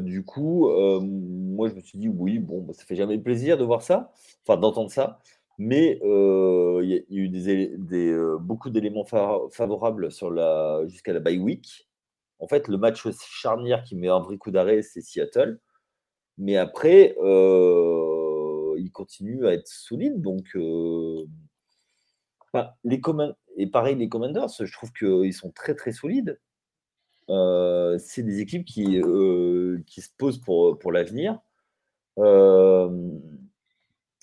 [0.00, 0.68] Du coup,
[1.00, 4.12] moi, je me suis dit, oui, bon, bah, ça fait jamais plaisir de voir ça,
[4.46, 5.20] enfin, d'entendre ça.
[5.58, 10.10] Mais il y, a eu beaucoup d'éléments favorables
[10.88, 11.88] jusqu'à la bye week.
[12.38, 15.60] En fait, le match charnière qui met un vrai coup d'arrêt, c'est Seattle.
[16.38, 20.20] Mais après, il continue à être solide.
[20.20, 20.56] Donc,
[22.84, 23.00] les
[23.56, 26.40] et pareil, les Commanders, je trouve qu'ils sont très très solides.
[27.98, 29.00] C'est des équipes qui,
[29.86, 31.38] qui se posent pour, pour l'avenir.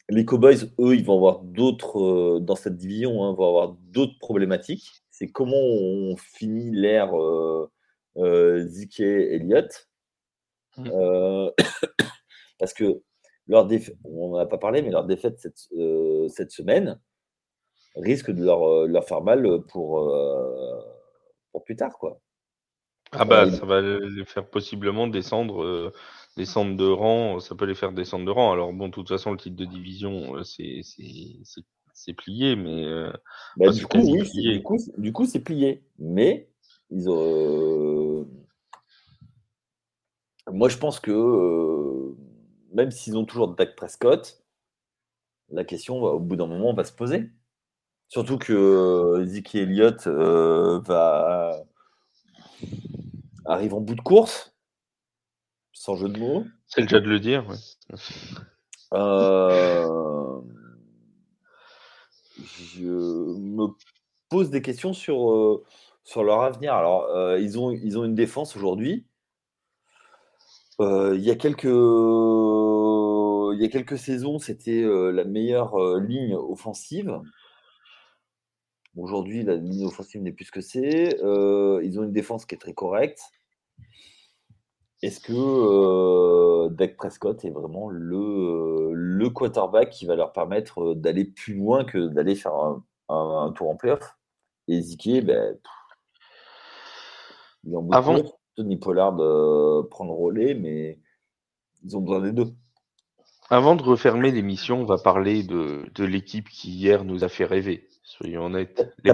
[0.10, 5.04] les Cowboys, eux, ils vont avoir d'autres, dans cette division, hein, vont avoir d'autres problématiques.
[5.12, 7.12] C'est comment on finit l'ère
[8.18, 9.90] euh, Zike Elliott.
[10.78, 10.90] Mmh.
[12.60, 13.02] parce que
[13.48, 13.68] leur
[14.04, 15.70] on n'en a pas parlé, mais leur défaite cette,
[16.30, 17.00] cette semaine,
[17.98, 20.82] risque de leur, euh, leur faire mal pour, euh,
[21.52, 21.98] pour plus tard.
[21.98, 22.20] Quoi.
[23.12, 25.94] Ah bah ça va les faire possiblement descendre, euh,
[26.36, 28.52] descendre de rang, ça peut les faire descendre de rang.
[28.52, 30.82] Alors bon, de toute façon, le titre de division, c'est
[31.94, 32.86] c'est plié, mais
[33.56, 35.84] bah, du, coup, oui, du, coup, du coup, c'est plié.
[35.98, 36.50] Mais
[36.92, 38.28] ils ont,
[40.52, 42.16] moi, je pense que
[42.74, 44.44] même s'ils ont toujours Dak Prescott,
[45.50, 47.30] la question, au bout d'un moment, va se poser.
[48.10, 51.64] Surtout que euh, Ziki Elliott euh, va
[53.48, 54.56] arrive en bout de course,
[55.74, 56.46] sans jeu de mots.
[56.68, 57.46] C'est le cas de le dire.
[58.94, 60.42] Euh,
[62.38, 63.68] je me
[64.30, 65.62] pose des questions sur,
[66.04, 66.74] sur leur avenir.
[66.74, 69.06] Alors, ils, ont, ils ont une défense aujourd'hui.
[70.80, 77.20] il y a quelques il y a quelques saisons, c'était la meilleure ligne offensive.
[78.98, 81.22] Aujourd'hui, la ligne offensive n'est plus ce que c'est.
[81.22, 83.22] Euh, ils ont une défense qui est très correcte.
[85.04, 91.26] Est-ce que euh, Dak Prescott est vraiment le, le quarterback qui va leur permettre d'aller
[91.26, 92.54] plus loin que d'aller faire
[93.10, 94.18] un, tour en playoff?
[94.68, 95.58] Et Ziki, ben,
[97.64, 98.18] il en Avant...
[98.56, 101.00] Tony Pollard euh, prend le relais, mais
[101.84, 102.56] ils ont besoin des deux.
[103.52, 107.46] Avant de refermer l'émission, on va parler de, de l'équipe qui hier nous a fait
[107.46, 107.88] rêver.
[108.02, 108.92] Soyons honnêtes.
[109.04, 109.14] Les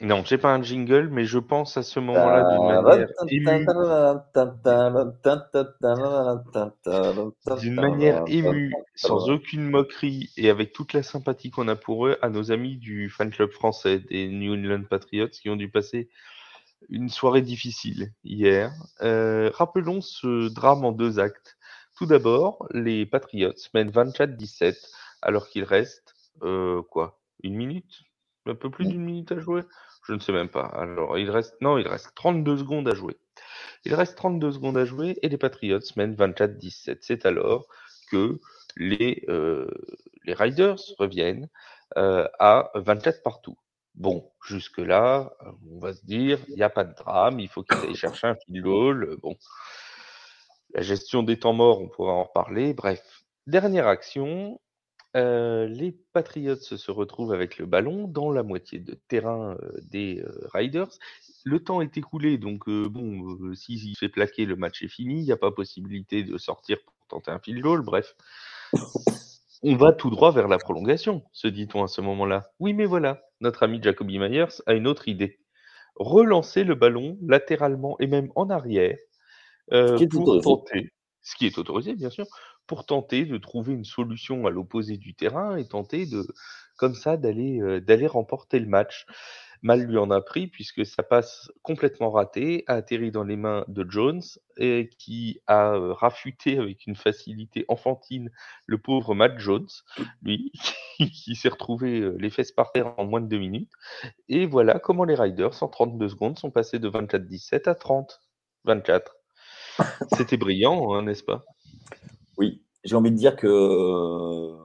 [0.00, 3.76] Non, j'ai pas un jingle, mais je pense à ce moment-là d'une manière émue.
[7.46, 12.18] D'une manière émue, sans aucune moquerie et avec toute la sympathie qu'on a pour eux,
[12.22, 16.08] à nos amis du fan club français des New England Patriots qui ont dû passer
[16.90, 18.72] une soirée difficile hier.
[19.02, 21.56] Euh, rappelons ce drame en deux actes.
[21.96, 24.76] Tout d'abord, les Patriots mènent 24-17
[25.22, 27.20] alors qu'il reste euh, quoi?
[27.42, 28.04] Une minute?
[28.46, 28.90] Un peu plus mmh.
[28.90, 29.62] d'une minute à jouer?
[30.06, 30.66] Je ne sais même pas.
[30.66, 33.16] Alors, il reste non, il reste 32 secondes à jouer.
[33.84, 36.98] Il reste 32 secondes à jouer et les Patriots mènent 24-17.
[37.00, 37.66] C'est alors
[38.10, 38.38] que
[38.76, 39.68] les, euh,
[40.24, 41.48] les Riders reviennent,
[41.96, 43.56] euh, à 24 partout.
[43.94, 45.32] Bon, jusque-là,
[45.70, 48.26] on va se dire: «Il y a pas de drame, il faut qu'ils aillent chercher
[48.26, 49.36] un field goal», bon.
[50.74, 52.74] La gestion des temps morts, on pourra en reparler.
[52.74, 54.60] Bref, dernière action,
[55.16, 60.20] euh, les Patriots se retrouvent avec le ballon dans la moitié de terrain euh, des
[60.20, 60.90] euh, Riders.
[61.44, 65.20] Le temps est écoulé, donc bon, s'il fait plaquer, le match est fini.
[65.20, 67.82] Il n'y a pas possibilité de sortir pour tenter un field goal.
[67.82, 68.16] Bref,
[69.62, 72.50] on va tout droit vers la prolongation, se dit-on à ce moment-là.
[72.58, 75.38] Oui, mais voilà, notre ami Jacoby Myers a une autre idée.
[75.96, 78.96] Relancer le ballon latéralement et même en arrière
[80.10, 80.92] pour tenter,
[81.22, 82.26] ce qui est autorisé bien sûr,
[82.66, 86.26] pour tenter de trouver une solution à l'opposé du terrain et tenter de,
[86.76, 89.06] comme ça, d'aller euh, d'aller remporter le match.
[89.62, 93.64] Mal lui en a pris puisque ça passe complètement raté, a atterri dans les mains
[93.68, 94.20] de Jones
[94.58, 98.30] et qui a euh, rafuté avec une facilité enfantine
[98.66, 99.70] le pauvre Matt Jones,
[100.20, 100.52] lui,
[100.98, 103.72] qui, s'est retrouvé euh, les fesses par terre en moins de deux minutes.
[104.28, 107.72] Et voilà comment les Riders, en 32 secondes, sont passés de 24-17 à
[108.66, 109.02] 30-24.
[110.14, 111.42] C'était brillant, hein, n'est-ce pas?
[112.36, 114.56] Oui, j'ai envie de dire que euh,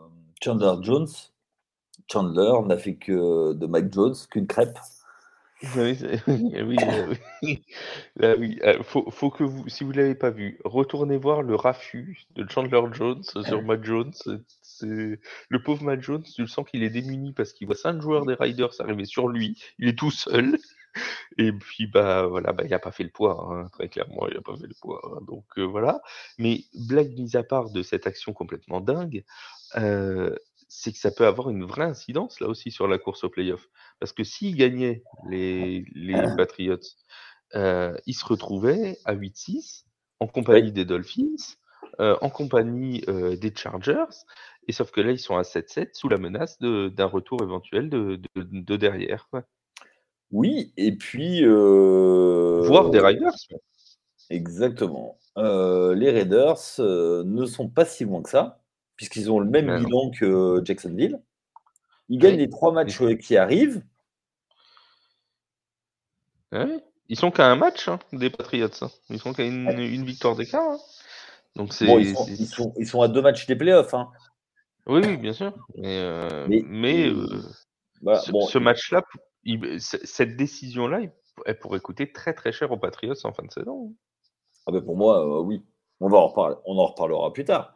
[0.44, 1.08] Chandler Jones,
[2.12, 4.78] Chandler n'a fait que de Mike Jones qu'une crêpe.
[5.76, 6.78] Oui, oui, oui,
[7.44, 8.60] oui.
[8.64, 12.82] Euh, faut, que vous, si vous l'avez pas vu, retournez voir le raffut de Chandler
[12.94, 14.14] Jones sur Matt Jones.
[14.62, 18.02] C'est le pauvre Matt Jones, tu le sens qu'il est démuni parce qu'il voit cinq
[18.02, 19.62] joueurs des Riders arriver sur lui.
[19.80, 20.58] Il est tout seul.
[21.38, 24.38] Et puis, bah, voilà, bah, il a pas fait le poids, hein, très clairement, il
[24.38, 25.02] a pas fait le poids.
[25.06, 26.02] Hein, donc, euh, voilà.
[26.38, 29.24] Mais blague mise à part de cette action complètement dingue,
[29.78, 30.36] euh,
[30.68, 33.70] c'est que ça peut avoir une vraie incidence, là aussi, sur la course au playoff.
[34.00, 36.78] Parce que s'ils gagnaient les, les Patriots,
[37.56, 39.86] euh, ils se retrouvaient à 8-6,
[40.20, 41.56] en compagnie des Dolphins,
[41.98, 44.06] en compagnie des Chargers,
[44.68, 48.22] Et sauf que là, ils sont à 7-7 sous la menace d'un retour éventuel de,
[48.36, 49.28] de, derrière.
[50.32, 51.44] Oui, et puis.
[51.44, 52.64] Euh...
[52.66, 53.34] Voir des Riders.
[54.30, 55.18] Exactement.
[55.38, 58.60] Euh, les Raiders euh, ne sont pas si loin que ça,
[58.96, 61.20] puisqu'ils ont le même bilan que Jacksonville.
[62.10, 63.84] Ils gagnent les trois matchs qui arrivent.
[66.52, 68.70] Ils sont qu'à un match hein, des Patriots.
[68.82, 68.90] Hein.
[69.10, 70.64] Ils sont qu'à une, victoire d'écart.
[70.64, 70.78] Hein.
[71.56, 71.86] Donc c'est.
[71.86, 72.48] ils,
[72.88, 73.94] sont, à deux matchs des playoffs.
[74.88, 75.54] Oui, oui, bien sûr.
[75.76, 77.12] Mais, euh, mais,
[78.02, 79.04] ce, match-là,
[79.80, 81.02] cette décision-là,
[81.46, 83.96] elle pourrait coûter très très cher aux Patriots en fin de saison.
[84.66, 85.64] Ah ben pour moi, euh, oui.
[86.00, 87.74] On, va en reparler, on en reparlera plus tard.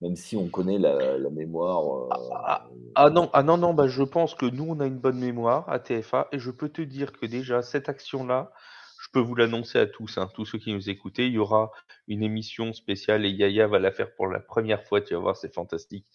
[0.00, 1.82] Même si on connaît la, mémoire.
[1.82, 4.86] Euh, ah, ah, ah, non, ah non, non, bah je pense que nous, on a
[4.86, 8.52] une bonne mémoire à TFA et je peux te dire que déjà, cette action-là,
[9.04, 11.70] je peux vous l'annoncer à tous, hein, tous ceux qui nous écoutent, il y aura
[12.08, 15.36] une émission spéciale et Yaya va la faire pour la première fois, tu vas voir,
[15.36, 16.06] c'est fantastique.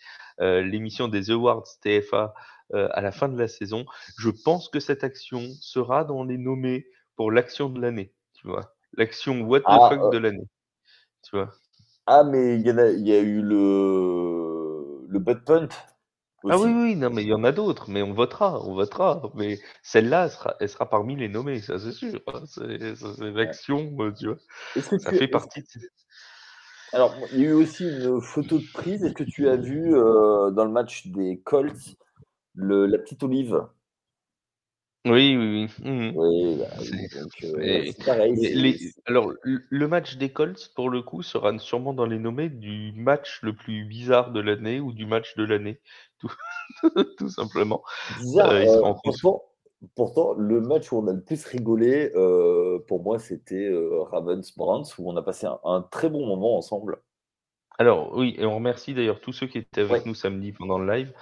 [0.42, 2.34] Euh, l'émission des Awards TFA
[2.74, 3.86] à la fin de la saison.
[4.18, 8.74] Je pense que cette action sera dans les nommés pour l'action de l'année, tu vois.
[8.94, 10.48] L'action what the ah, fuck de l'année,
[11.24, 11.52] tu vois.
[12.06, 15.70] Ah, mais il y, a, eu le, le butt punt
[16.48, 19.22] ah oui, oui, non, mais il y en a d'autres, mais on votera, on votera.
[19.36, 22.22] Mais celle-là, elle sera, elle sera parmi les nommés, ça c'est sûr.
[22.46, 22.66] C'est
[23.20, 24.38] l'action, euh, tu vois.
[24.82, 25.68] Ça fait partie de...
[26.94, 29.04] Alors, il y a eu aussi une photo de prise.
[29.04, 31.98] Est-ce que tu as vu euh, dans le match des Colts
[32.54, 33.68] le, la petite olive
[35.06, 35.90] oui, oui, oui.
[35.90, 36.68] Mmh oui, bah,
[37.44, 38.92] euh, pareil.
[39.06, 43.40] alors, le match des Colts, pour le coup, sera sûrement dans les nommés du match
[43.42, 45.80] le plus bizarre de l'année ou du match de l'année,
[46.20, 46.32] tout,
[47.18, 47.82] tout simplement.
[48.20, 48.52] Bizarre.
[48.52, 49.32] Euh, euh,
[49.96, 52.12] pourtant, le match où on a le plus rigolé,
[52.88, 53.72] pour moi, c'était
[54.12, 56.98] Ravens Browns, où on a passé un, très bon moment ensemble.
[57.78, 60.94] Alors, oui, et on remercie d'ailleurs tous ceux qui étaient avec nous samedi pendant le
[60.94, 61.14] live.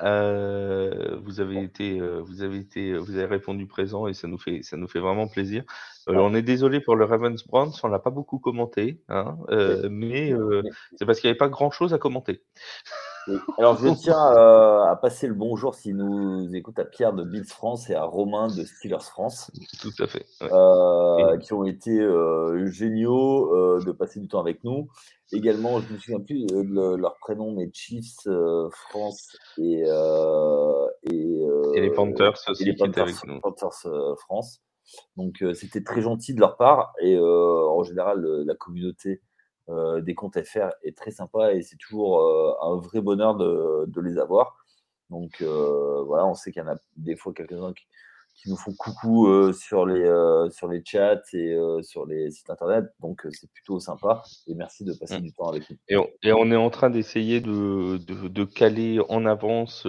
[0.00, 4.62] Euh, vous avez été, vous avez été, vous avez répondu présent et ça nous fait,
[4.62, 5.64] ça nous fait vraiment plaisir.
[6.08, 9.36] Euh, on est désolé pour le Ravens Browns, on l'a pas beaucoup commenté, hein,
[9.90, 10.32] mais
[10.96, 12.42] c'est parce qu'il n'y avait pas grand chose à commenter.
[13.56, 17.88] Alors, je tiens à passer le bonjour s'il nous écoute à Pierre de Bills France
[17.88, 19.50] et à Romain de Steelers France.
[19.80, 20.26] Tout à fait.
[21.40, 21.98] Qui ont été
[22.66, 24.88] géniaux de passer du temps avec nous.
[25.32, 28.28] Également, je ne me souviens plus de leur prénom, mais Chiefs
[28.88, 29.82] France et,
[31.10, 33.40] et, les Panthers aussi les Panthers, avec nous.
[33.40, 33.86] Panthers
[34.18, 34.60] France.
[35.16, 36.92] Donc, c'était très gentil de leur part.
[37.00, 39.22] Et en général, la communauté
[39.68, 42.20] des comptes FR est très sympa et c'est toujours
[42.62, 44.56] un vrai bonheur de, de les avoir.
[45.10, 47.86] Donc voilà, on sait qu'il y en a des fois quelques-uns qui,
[48.34, 52.30] qui nous font coucou euh, sur, les, euh, sur les chats et euh, sur les
[52.30, 52.86] sites internet.
[53.00, 54.22] Donc, c'est plutôt sympa.
[54.48, 55.22] Et merci de passer mmh.
[55.22, 55.76] du temps avec nous.
[55.88, 59.86] Et on, et on est en train d'essayer de, de, de, caler en avance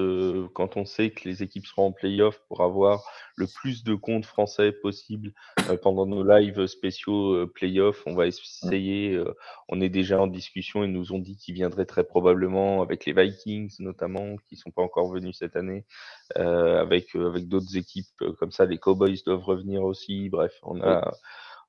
[0.54, 3.04] quand on sait que les équipes seront en playoff pour avoir
[3.36, 5.34] le plus de comptes français possible
[5.82, 8.04] pendant nos lives spéciaux playoff.
[8.06, 8.28] On va mmh.
[8.28, 9.24] essayer.
[9.70, 10.84] on est déjà en discussion.
[10.84, 14.84] Ils nous ont dit qu'ils viendraient très probablement avec les Vikings, notamment, qui sont pas
[14.84, 15.86] encore venus cette année,
[16.36, 18.08] avec, avec d'autres équipes
[18.40, 20.30] comme ça, les Cowboys doivent revenir aussi.
[20.30, 21.12] Bref, on a,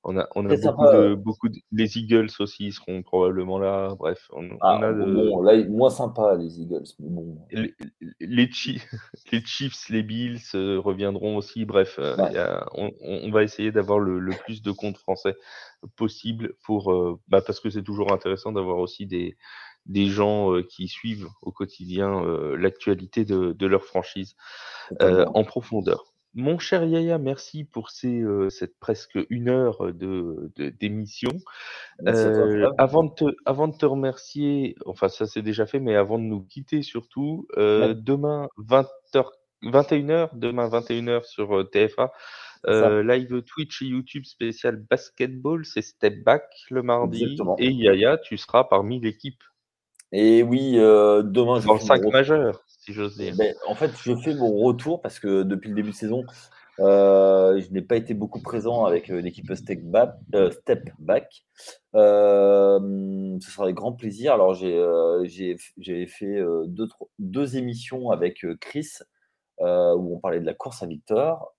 [0.05, 3.95] on a, on a beaucoup, de, beaucoup de, les Eagles aussi seront probablement là.
[3.99, 7.39] Bref, on, ah, a bon, là, moins sympa les Eagles, mais bon.
[7.51, 7.75] Les,
[8.21, 11.65] les, Chiefs, les Bills euh, reviendront aussi.
[11.65, 12.17] Bref, euh,
[12.75, 15.37] on, on, va essayer d'avoir le, le, plus de comptes français
[15.97, 19.37] possible pour, euh, bah, parce que c'est toujours intéressant d'avoir aussi des
[19.87, 22.25] des gens qui suivent au quotidien
[22.57, 24.35] l'actualité de, de, leur franchise
[24.99, 26.14] en profondeur.
[26.35, 31.31] Mon cher Yaya, merci pour ces, euh, cette presque une heure de, d'émission.
[32.07, 36.19] Euh, avant, de te, avant de te remercier, enfin ça c'est déjà fait, mais avant
[36.19, 39.29] de nous quitter surtout, euh, demain 20h,
[39.63, 42.13] 21h, demain 21h sur euh, TFA,
[42.67, 47.37] live Twitch et YouTube spécial basketball, c'est Step Back le mardi.
[47.59, 49.43] Et Yaya, tu seras parmi l'équipe.
[50.17, 53.35] Et oui, demain je Dans le 5 majeur si j'ose dire.
[53.37, 56.25] Ben, en fait, je fais mon retour parce que depuis le début de saison,
[56.81, 60.11] euh, je n'ai pas été beaucoup présent avec euh, l'équipe Step Back.
[60.35, 61.45] Euh, step back.
[61.95, 64.35] ce sera avec grand plaisir.
[64.35, 65.57] Alors, j'ai
[66.07, 66.89] fait deux,
[67.19, 68.89] deux, émissions avec Chris
[69.61, 71.55] où on parlait de la course à Victor.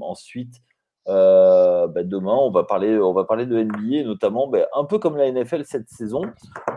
[0.00, 0.54] ensuite,
[1.10, 4.98] euh, bah, demain, on va parler, on va parler de NBA, notamment bah, un peu
[4.98, 6.22] comme la NFL cette saison,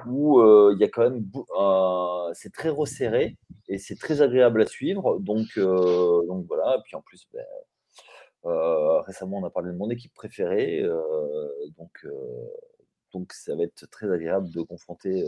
[0.07, 1.23] où euh, il y a quand même,
[2.33, 5.19] c'est très resserré et c'est très agréable à suivre.
[5.19, 6.77] Donc, euh, donc voilà.
[6.77, 7.27] Et puis en plus,
[8.43, 10.83] bah, récemment, on a parlé de mon équipe préférée,
[11.77, 12.05] donc
[13.13, 15.23] Donc ça va être très agréable de confronter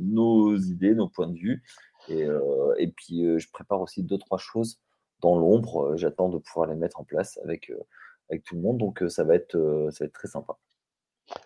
[0.00, 1.62] nos idées, nos points de vue.
[2.08, 2.26] Et,
[2.78, 4.78] et puis je prépare aussi deux, trois choses
[5.22, 5.96] dans l'ombre.
[5.96, 7.72] J'attends de pouvoir les mettre en place avec,
[8.32, 8.78] avec tout le monde.
[8.78, 9.56] Donc ça va être,
[9.90, 10.56] ça va être très sympa.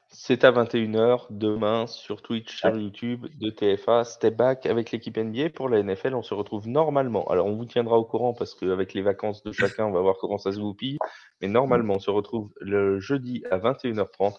[0.09, 5.51] C'est à 21h demain sur Twitch, sur YouTube de TFA, Step Back avec l'équipe NBA.
[5.51, 7.28] Pour la NFL, on se retrouve normalement.
[7.28, 10.16] Alors, on vous tiendra au courant parce qu'avec les vacances de chacun, on va voir
[10.18, 10.99] comment ça se goupille.
[11.41, 14.37] Mais normalement, on se retrouve le jeudi à 21h30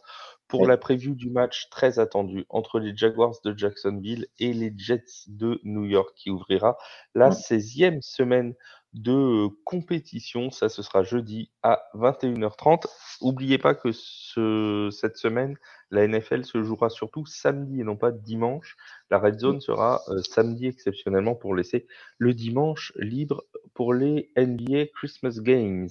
[0.48, 5.28] pour la preview du match très attendu entre les Jaguars de Jacksonville et les Jets
[5.28, 6.78] de New York qui ouvrira
[7.14, 8.56] la 16e semaine
[8.94, 10.52] de compétition.
[10.52, 12.86] Ça, ce sera jeudi à 21h30.
[13.22, 15.56] N'oubliez pas que ce, cette semaine,
[15.92, 18.76] la NFL se jouera surtout samedi et non pas dimanche.
[19.10, 24.88] La Red Zone sera euh, samedi exceptionnellement pour laisser le dimanche libre pour les NBA
[24.94, 25.90] Christmas Games.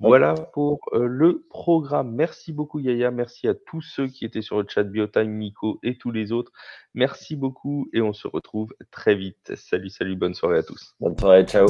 [0.00, 2.14] Voilà pour euh, le programme.
[2.14, 5.98] Merci beaucoup Yaya, merci à tous ceux qui étaient sur le chat Biotime, Nico et
[5.98, 6.52] tous les autres.
[6.94, 9.52] Merci beaucoup et on se retrouve très vite.
[9.56, 10.94] Salut, salut, bonne soirée à tous.
[11.00, 11.66] Bonne soirée, ciao.